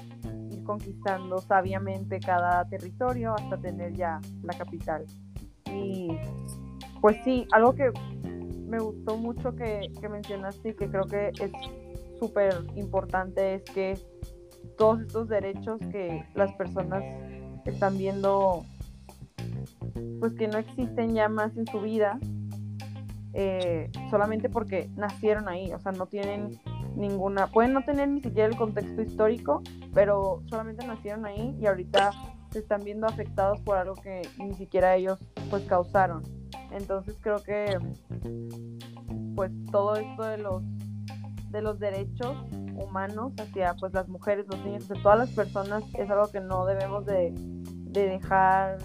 ir 0.50 0.64
conquistando 0.64 1.38
sabiamente 1.38 2.18
cada 2.20 2.64
territorio 2.68 3.34
hasta 3.34 3.56
tener 3.58 3.94
ya 3.94 4.20
la 4.42 4.54
capital. 4.54 5.04
Y 5.72 6.08
pues 7.00 7.16
sí, 7.24 7.46
algo 7.52 7.74
que 7.74 7.92
me 8.66 8.78
gustó 8.78 9.16
mucho 9.16 9.54
que, 9.54 9.90
que 10.00 10.08
mencionaste 10.08 10.70
y 10.70 10.74
que 10.74 10.88
creo 10.88 11.04
que 11.04 11.28
es 11.40 11.50
súper 12.18 12.54
importante 12.76 13.54
es 13.54 13.62
que 13.64 13.98
todos 14.80 15.02
estos 15.02 15.28
derechos 15.28 15.78
que 15.92 16.24
las 16.34 16.54
personas 16.54 17.04
están 17.66 17.98
viendo 17.98 18.64
pues 20.20 20.32
que 20.32 20.48
no 20.48 20.56
existen 20.56 21.14
ya 21.14 21.28
más 21.28 21.54
en 21.58 21.66
su 21.66 21.82
vida 21.82 22.18
eh, 23.34 23.90
solamente 24.08 24.48
porque 24.48 24.88
nacieron 24.96 25.50
ahí, 25.50 25.70
o 25.74 25.78
sea, 25.78 25.92
no 25.92 26.06
tienen 26.06 26.58
ninguna, 26.96 27.48
pueden 27.48 27.74
no 27.74 27.82
tener 27.82 28.08
ni 28.08 28.22
siquiera 28.22 28.48
el 28.48 28.56
contexto 28.56 29.02
histórico, 29.02 29.62
pero 29.92 30.42
solamente 30.48 30.86
nacieron 30.86 31.26
ahí 31.26 31.54
y 31.60 31.66
ahorita 31.66 32.12
se 32.50 32.60
están 32.60 32.82
viendo 32.82 33.06
afectados 33.06 33.60
por 33.60 33.76
algo 33.76 33.96
que 33.96 34.22
ni 34.38 34.54
siquiera 34.54 34.96
ellos 34.96 35.18
pues 35.50 35.62
causaron. 35.64 36.22
Entonces 36.72 37.16
creo 37.20 37.42
que 37.42 37.78
pues 39.36 39.52
todo 39.70 39.96
esto 39.96 40.22
de 40.22 40.38
los 40.38 40.62
de 41.50 41.60
los 41.60 41.78
derechos 41.78 42.36
humanos 42.82 43.32
hacia 43.38 43.74
pues 43.74 43.92
las 43.92 44.08
mujeres, 44.08 44.46
los 44.48 44.58
niños, 44.64 44.88
de 44.88 45.00
todas 45.00 45.18
las 45.18 45.30
personas 45.30 45.84
es 45.94 46.10
algo 46.10 46.30
que 46.30 46.40
no 46.40 46.66
debemos 46.66 47.06
de, 47.06 47.32
dejar 47.92 48.78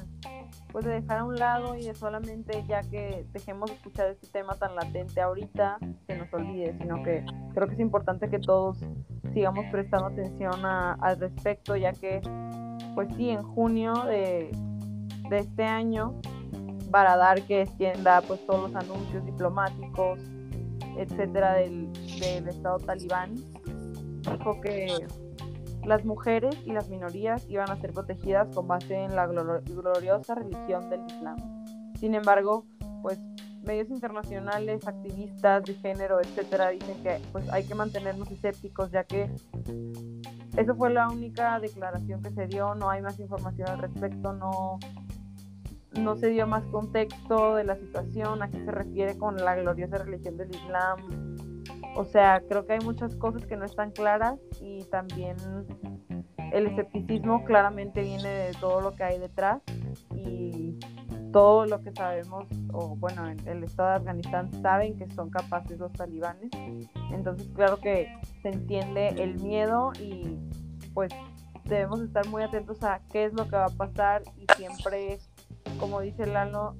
pues 0.72 0.84
de 0.84 0.92
dejar 0.92 1.20
a 1.20 1.24
un 1.24 1.36
lado 1.36 1.76
y 1.76 1.84
de 1.84 1.96
solamente 1.96 2.66
ya 2.68 2.82
que 2.82 3.26
dejemos 3.32 3.70
de 3.70 3.78
escuchar 3.78 4.08
este 4.08 4.28
tema 4.28 4.56
tan 4.56 4.76
latente 4.76 5.22
ahorita 5.22 5.78
se 6.06 6.18
nos 6.18 6.34
olvide, 6.34 6.78
sino 6.80 7.02
que 7.02 7.26
creo 7.54 7.68
que 7.68 7.76
es 7.76 7.80
importante 7.80 8.30
que 8.30 8.40
todos 8.40 8.80
sigamos 9.34 9.66
prestando 9.72 10.08
atención 10.08 10.66
al 10.66 11.20
respecto, 11.20 11.78
ya 11.78 11.94
que 11.94 12.22
pues 12.94 13.08
sí, 13.16 13.30
en 13.30 13.44
junio 13.44 13.94
de, 14.06 14.52
de 15.30 15.38
este 15.38 15.64
año 15.64 16.20
dar 17.04 17.42
que 17.44 17.62
extienda 17.62 18.22
pues 18.22 18.46
todos 18.46 18.72
los 18.72 18.84
anuncios 18.84 19.26
diplomáticos, 19.26 20.20
etcétera, 20.98 21.54
del, 21.56 21.92
del 22.20 22.48
Estado 22.48 22.78
talibán, 22.80 23.36
dijo 24.26 24.62
que 24.62 24.88
las 25.86 26.04
mujeres 26.04 26.56
y 26.66 26.72
las 26.72 26.90
minorías 26.90 27.46
iban 27.50 27.70
a 27.70 27.80
ser 27.80 27.94
protegidas 27.94 28.54
con 28.54 28.68
base 28.68 28.96
en 28.96 29.16
la 29.16 29.28
gloriosa 29.28 30.36
religión 30.36 30.90
del 30.90 31.06
Islam. 31.06 31.38
Sin 32.00 32.16
embargo, 32.16 32.66
pues 33.02 33.20
medios 33.64 33.90
internacionales, 33.90 34.88
activistas 34.88 35.64
de 35.64 35.74
género, 35.76 36.20
etcétera, 36.20 36.70
dicen 36.70 37.02
que 37.04 37.20
pues 37.32 37.50
hay 37.52 37.64
que 37.66 37.76
mantenernos 37.76 38.30
escépticos 38.32 38.92
ya 38.92 39.04
que 39.04 39.30
eso 40.58 40.76
fue 40.76 40.92
la 40.92 41.10
única 41.10 41.60
declaración 41.60 42.22
que 42.22 42.32
se 42.32 42.48
dio, 42.48 42.76
no 42.76 42.90
hay 42.90 43.02
más 43.02 43.20
información 43.20 43.70
al 43.70 43.80
respecto, 43.80 44.34
no 44.34 44.80
no 46.02 46.16
se 46.16 46.28
dio 46.28 46.46
más 46.46 46.64
contexto 46.66 47.56
de 47.56 47.64
la 47.64 47.76
situación, 47.76 48.44
a 48.44 48.50
qué 48.50 48.64
se 48.64 48.72
refiere 48.72 49.18
con 49.18 49.38
la 49.38 49.56
gloriosa 49.56 49.98
religión 49.98 50.38
del 50.38 50.50
Islam. 50.54 51.35
O 51.96 52.04
sea, 52.04 52.42
creo 52.48 52.66
que 52.66 52.74
hay 52.74 52.80
muchas 52.80 53.16
cosas 53.16 53.46
que 53.46 53.56
no 53.56 53.66
están 53.66 53.92
claras 53.92 54.40
y 54.62 54.84
también 54.86 55.38
el 56.52 56.68
escepticismo 56.68 57.44
claramente 57.46 58.02
viene 58.02 58.28
de 58.28 58.52
todo 58.60 58.82
lo 58.82 58.94
que 58.96 59.04
hay 59.04 59.20
detrás 59.20 59.62
y 60.14 60.78
todo 61.32 61.66
lo 61.66 61.82
que 61.82 61.92
sabemos, 61.92 62.46
o 62.72 62.96
bueno, 62.96 63.28
el 63.28 63.64
Estado 63.64 63.90
de 63.90 63.96
Afganistán 63.96 64.52
saben 64.62 64.98
que 64.98 65.10
son 65.12 65.30
capaces 65.30 65.78
los 65.80 65.92
talibanes. 65.92 66.50
Entonces, 67.12 67.50
claro 67.54 67.78
que 67.78 68.08
se 68.42 68.50
entiende 68.50 69.10
el 69.22 69.42
miedo 69.42 69.92
y 70.00 70.38
pues 70.94 71.12
debemos 71.66 72.00
estar 72.02 72.26
muy 72.28 72.44
atentos 72.44 72.82
a 72.84 73.02
qué 73.12 73.26
es 73.26 73.34
lo 73.34 73.50
que 73.50 73.56
va 73.58 73.66
a 73.66 73.70
pasar 73.70 74.24
y 74.38 74.46
siempre, 74.56 75.18
como 75.80 76.00
dice 76.00 76.26
Lalo, 76.26 76.76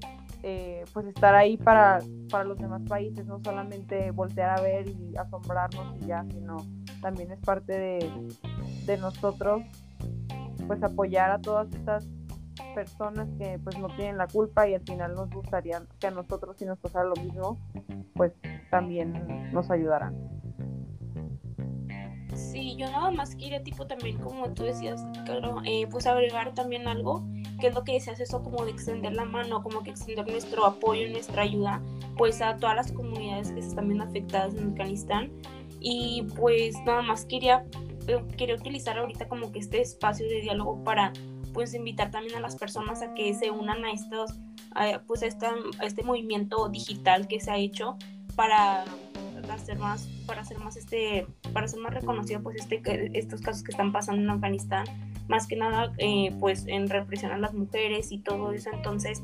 eh, 0.48 0.86
pues 0.94 1.08
estar 1.08 1.34
ahí 1.34 1.58
para, 1.58 1.98
para 2.30 2.44
los 2.44 2.60
demás 2.60 2.84
países, 2.88 3.26
no 3.26 3.42
solamente 3.44 4.12
voltear 4.12 4.60
a 4.60 4.62
ver 4.62 4.88
y 4.88 5.18
asombrarnos 5.18 5.98
y 6.00 6.06
ya, 6.06 6.24
sino 6.32 6.58
también 7.02 7.32
es 7.32 7.40
parte 7.40 7.74
de, 7.74 8.12
de 8.86 8.98
nosotros 9.00 9.64
pues 10.68 10.84
apoyar 10.84 11.32
a 11.32 11.42
todas 11.42 11.74
estas 11.74 12.08
personas 12.76 13.28
que 13.40 13.58
pues 13.64 13.76
no 13.80 13.88
tienen 13.96 14.18
la 14.20 14.28
culpa 14.28 14.68
y 14.68 14.76
al 14.76 14.82
final 14.82 15.16
nos 15.16 15.32
gustaría 15.32 15.82
que 16.00 16.06
a 16.06 16.12
nosotros 16.12 16.56
si 16.58 16.66
nos 16.66 16.78
pasara 16.78 17.06
lo 17.06 17.16
mismo, 17.16 17.58
pues 18.14 18.34
también 18.70 19.52
nos 19.52 19.72
ayudarán. 19.72 20.16
Sí, 22.36 22.76
yo 22.76 22.86
nada 22.92 23.10
más 23.10 23.36
quería 23.36 23.64
tipo 23.64 23.88
también 23.88 24.20
como 24.20 24.54
tú 24.54 24.64
decías, 24.64 25.04
claro, 25.26 25.62
eh, 25.66 25.88
pues 25.90 26.06
agregar 26.06 26.54
también 26.54 26.88
algo, 26.88 27.26
que 27.60 27.68
es 27.68 27.76
lo 27.76 27.84
que 27.84 27.94
decías 27.94 28.20
eso 28.20 28.44
como 28.44 28.66
de 28.66 28.72
extender 28.72 29.14
la 29.14 29.26
mano, 29.26 29.64
como 29.64 29.84
que 29.84 29.92
extender 29.92 30.28
nuestro 30.28 30.66
apoyo, 30.66 31.10
nuestra 31.10 31.44
ayuda, 31.44 31.82
pues 32.18 32.42
a 32.42 32.58
todas 32.58 32.76
las 32.76 32.92
comunidades 32.92 33.52
que 33.52 33.62
se 33.62 33.70
están 33.70 33.88
viendo 33.88 34.04
afectadas 34.04 34.56
en 34.56 34.70
Afganistán. 34.70 35.32
Y 35.80 36.24
pues 36.36 36.76
nada 36.86 37.02
más 37.02 37.26
quería, 37.26 37.66
eh, 38.08 38.24
quería 38.38 38.56
utilizar 38.56 38.98
ahorita 38.98 39.28
como 39.28 39.52
que 39.52 39.60
este 39.60 39.82
espacio 39.82 40.28
de 40.28 40.42
diálogo 40.42 40.84
para 40.84 41.14
pues 41.54 41.74
invitar 41.74 42.12
también 42.12 42.36
a 42.36 42.42
las 42.42 42.56
personas 42.58 43.02
a 43.02 43.14
que 43.14 43.34
se 43.34 43.50
unan 43.50 43.86
a 43.86 43.92
estos, 43.92 44.34
pues 45.08 45.24
a, 45.24 45.28
este 45.86 46.04
movimiento 46.04 46.68
digital 46.68 47.28
que 47.28 47.40
se 47.40 47.50
ha 47.50 47.58
hecho 47.58 47.98
para 48.36 48.84
hacer 49.50 49.80
más, 49.80 50.08
para 50.26 50.42
hacer 50.42 50.60
más 50.60 50.76
este, 50.76 51.28
para 51.54 51.68
ser 51.68 51.80
más 51.80 51.94
reconocido 51.94 52.42
pues 52.42 52.58
este, 52.58 53.10
estos 53.18 53.42
casos 53.42 53.64
que 53.64 53.72
están 53.72 53.92
pasando 53.92 54.22
en 54.22 54.30
Afganistán, 54.30 54.86
más 55.28 55.48
que 55.48 55.56
nada 55.56 55.94
eh, 55.98 56.32
pues 56.40 56.66
en 56.68 56.90
represión 56.90 57.32
a 57.32 57.38
las 57.38 57.54
mujeres 57.54 58.12
y 58.12 58.20
todo 58.20 58.52
eso, 58.52 58.70
entonces 58.74 59.24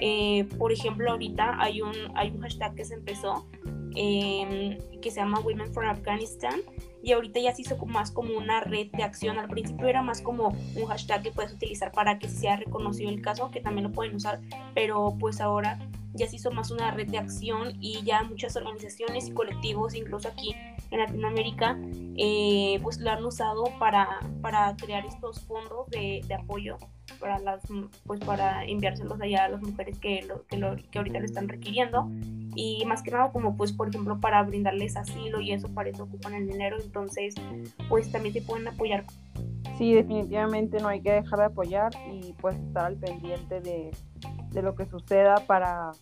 eh, 0.00 0.44
por 0.58 0.72
ejemplo 0.72 1.10
ahorita 1.10 1.56
hay 1.58 1.80
un, 1.80 1.94
hay 2.14 2.30
un 2.30 2.40
hashtag 2.40 2.74
que 2.74 2.84
se 2.84 2.94
empezó 2.94 3.46
eh, 3.94 4.78
que 5.00 5.10
se 5.10 5.20
llama 5.20 5.40
Women 5.40 5.72
for 5.72 5.86
Afghanistan 5.86 6.60
y 7.02 7.12
ahorita 7.12 7.40
ya 7.40 7.54
se 7.54 7.62
hizo 7.62 7.76
más 7.86 8.10
como 8.10 8.36
una 8.36 8.60
red 8.60 8.88
de 8.90 9.04
acción. 9.04 9.38
Al 9.38 9.48
principio 9.48 9.86
era 9.86 10.02
más 10.02 10.20
como 10.20 10.48
un 10.48 10.86
hashtag 10.86 11.22
que 11.22 11.30
puedes 11.30 11.52
utilizar 11.52 11.92
para 11.92 12.18
que 12.18 12.28
sea 12.28 12.56
reconocido 12.56 13.10
el 13.10 13.22
caso, 13.22 13.50
que 13.50 13.60
también 13.60 13.84
lo 13.84 13.92
pueden 13.92 14.16
usar, 14.16 14.40
pero 14.74 15.16
pues 15.18 15.40
ahora 15.40 15.78
ya 16.16 16.28
se 16.28 16.36
hizo 16.36 16.50
más 16.50 16.70
una 16.70 16.90
red 16.90 17.08
de 17.08 17.18
acción 17.18 17.76
y 17.80 18.02
ya 18.02 18.22
muchas 18.22 18.56
organizaciones 18.56 19.28
y 19.28 19.32
colectivos, 19.32 19.94
incluso 19.94 20.28
aquí 20.28 20.54
en 20.90 20.98
Latinoamérica, 20.98 21.78
eh, 22.16 22.78
pues 22.82 22.98
lo 22.98 23.10
han 23.10 23.24
usado 23.24 23.64
para, 23.78 24.20
para 24.40 24.74
crear 24.76 25.04
estos 25.04 25.40
fondos 25.40 25.88
de, 25.90 26.22
de, 26.26 26.34
apoyo 26.34 26.76
para 27.20 27.38
las 27.38 27.62
pues 28.04 28.20
para 28.20 28.64
enviárselos 28.64 29.20
allá 29.20 29.44
a 29.44 29.48
las 29.48 29.62
mujeres 29.62 29.98
que, 29.98 30.22
lo, 30.22 30.46
que, 30.46 30.56
lo, 30.56 30.76
que 30.90 30.98
ahorita 30.98 31.18
lo 31.18 31.24
están 31.24 31.48
requiriendo. 31.48 32.10
Y 32.54 32.84
más 32.86 33.02
que 33.02 33.10
nada 33.10 33.32
como 33.32 33.56
pues 33.56 33.72
por 33.72 33.88
ejemplo 33.88 34.20
para 34.20 34.42
brindarles 34.42 34.96
asilo 34.96 35.40
y 35.40 35.52
eso 35.52 35.68
para 35.68 35.90
eso 35.90 36.04
ocupan 36.04 36.34
el 36.34 36.46
dinero. 36.46 36.76
Entonces 36.80 37.34
pues 37.88 38.10
también 38.10 38.34
se 38.34 38.42
pueden 38.42 38.68
apoyar. 38.68 39.04
Sí 39.78 39.92
definitivamente 39.92 40.80
no 40.80 40.88
hay 40.88 41.00
que 41.00 41.12
dejar 41.12 41.38
de 41.38 41.44
apoyar 41.46 41.92
y 42.10 42.32
pues 42.40 42.56
estar 42.56 42.86
al 42.86 42.96
pendiente 42.96 43.60
de, 43.60 43.90
de 44.56 44.62
lo 44.62 44.74
que 44.74 44.86
suceda 44.86 45.36
para 45.46 45.92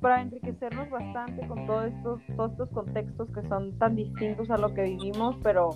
para 0.00 0.20
enriquecernos 0.20 0.90
bastante 0.90 1.46
con 1.46 1.64
todos 1.66 1.86
estos, 1.86 2.20
todos 2.36 2.52
estos 2.52 2.68
contextos 2.70 3.28
que 3.30 3.48
son 3.48 3.78
tan 3.78 3.94
distintos 3.94 4.50
a 4.50 4.58
lo 4.58 4.74
que 4.74 4.82
vivimos, 4.82 5.36
pero, 5.42 5.70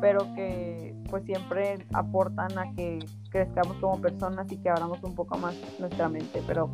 pero 0.00 0.20
que 0.34 0.94
pues 1.10 1.22
siempre 1.24 1.74
aportan 1.92 2.58
a 2.58 2.72
que 2.74 2.98
crezcamos 3.30 3.76
como 3.76 4.00
personas 4.00 4.50
y 4.50 4.56
que 4.56 4.70
abramos 4.70 5.02
un 5.02 5.14
poco 5.14 5.36
más 5.36 5.54
nuestra 5.78 6.08
mente. 6.08 6.42
Pero 6.46 6.70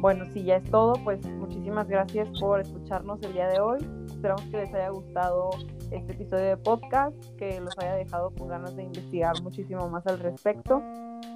bueno, 0.00 0.24
si 0.32 0.42
ya 0.42 0.56
es 0.56 0.64
todo, 0.64 0.94
pues 1.04 1.24
muchísimas 1.24 1.88
gracias 1.88 2.28
por 2.40 2.60
escucharnos 2.60 3.22
el 3.22 3.32
día 3.32 3.46
de 3.46 3.60
hoy. 3.60 3.78
Esperamos 4.06 4.42
que 4.42 4.56
les 4.56 4.74
haya 4.74 4.90
gustado 4.90 5.50
este 5.92 6.12
episodio 6.12 6.44
de 6.44 6.56
podcast, 6.56 7.14
que 7.36 7.60
los 7.60 7.78
haya 7.78 7.94
dejado 7.94 8.34
con 8.34 8.48
ganas 8.48 8.74
de 8.74 8.82
investigar 8.82 9.40
muchísimo 9.42 9.88
más 9.88 10.04
al 10.08 10.18
respecto 10.18 10.82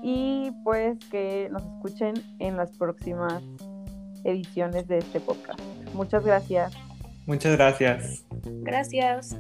y 0.07 0.51
pues 0.63 0.99
que 1.11 1.49
nos 1.51 1.63
escuchen 1.63 2.15
en 2.39 2.59
las 2.59 2.71
próximas 2.77 3.43
ediciones 4.23 4.87
de 4.87 4.99
este 4.99 5.19
podcast. 5.19 5.59
Muchas 5.95 6.23
gracias. 6.27 6.75
Muchas 7.27 7.57
gracias. 7.57 8.27
Gracias. 8.45 9.35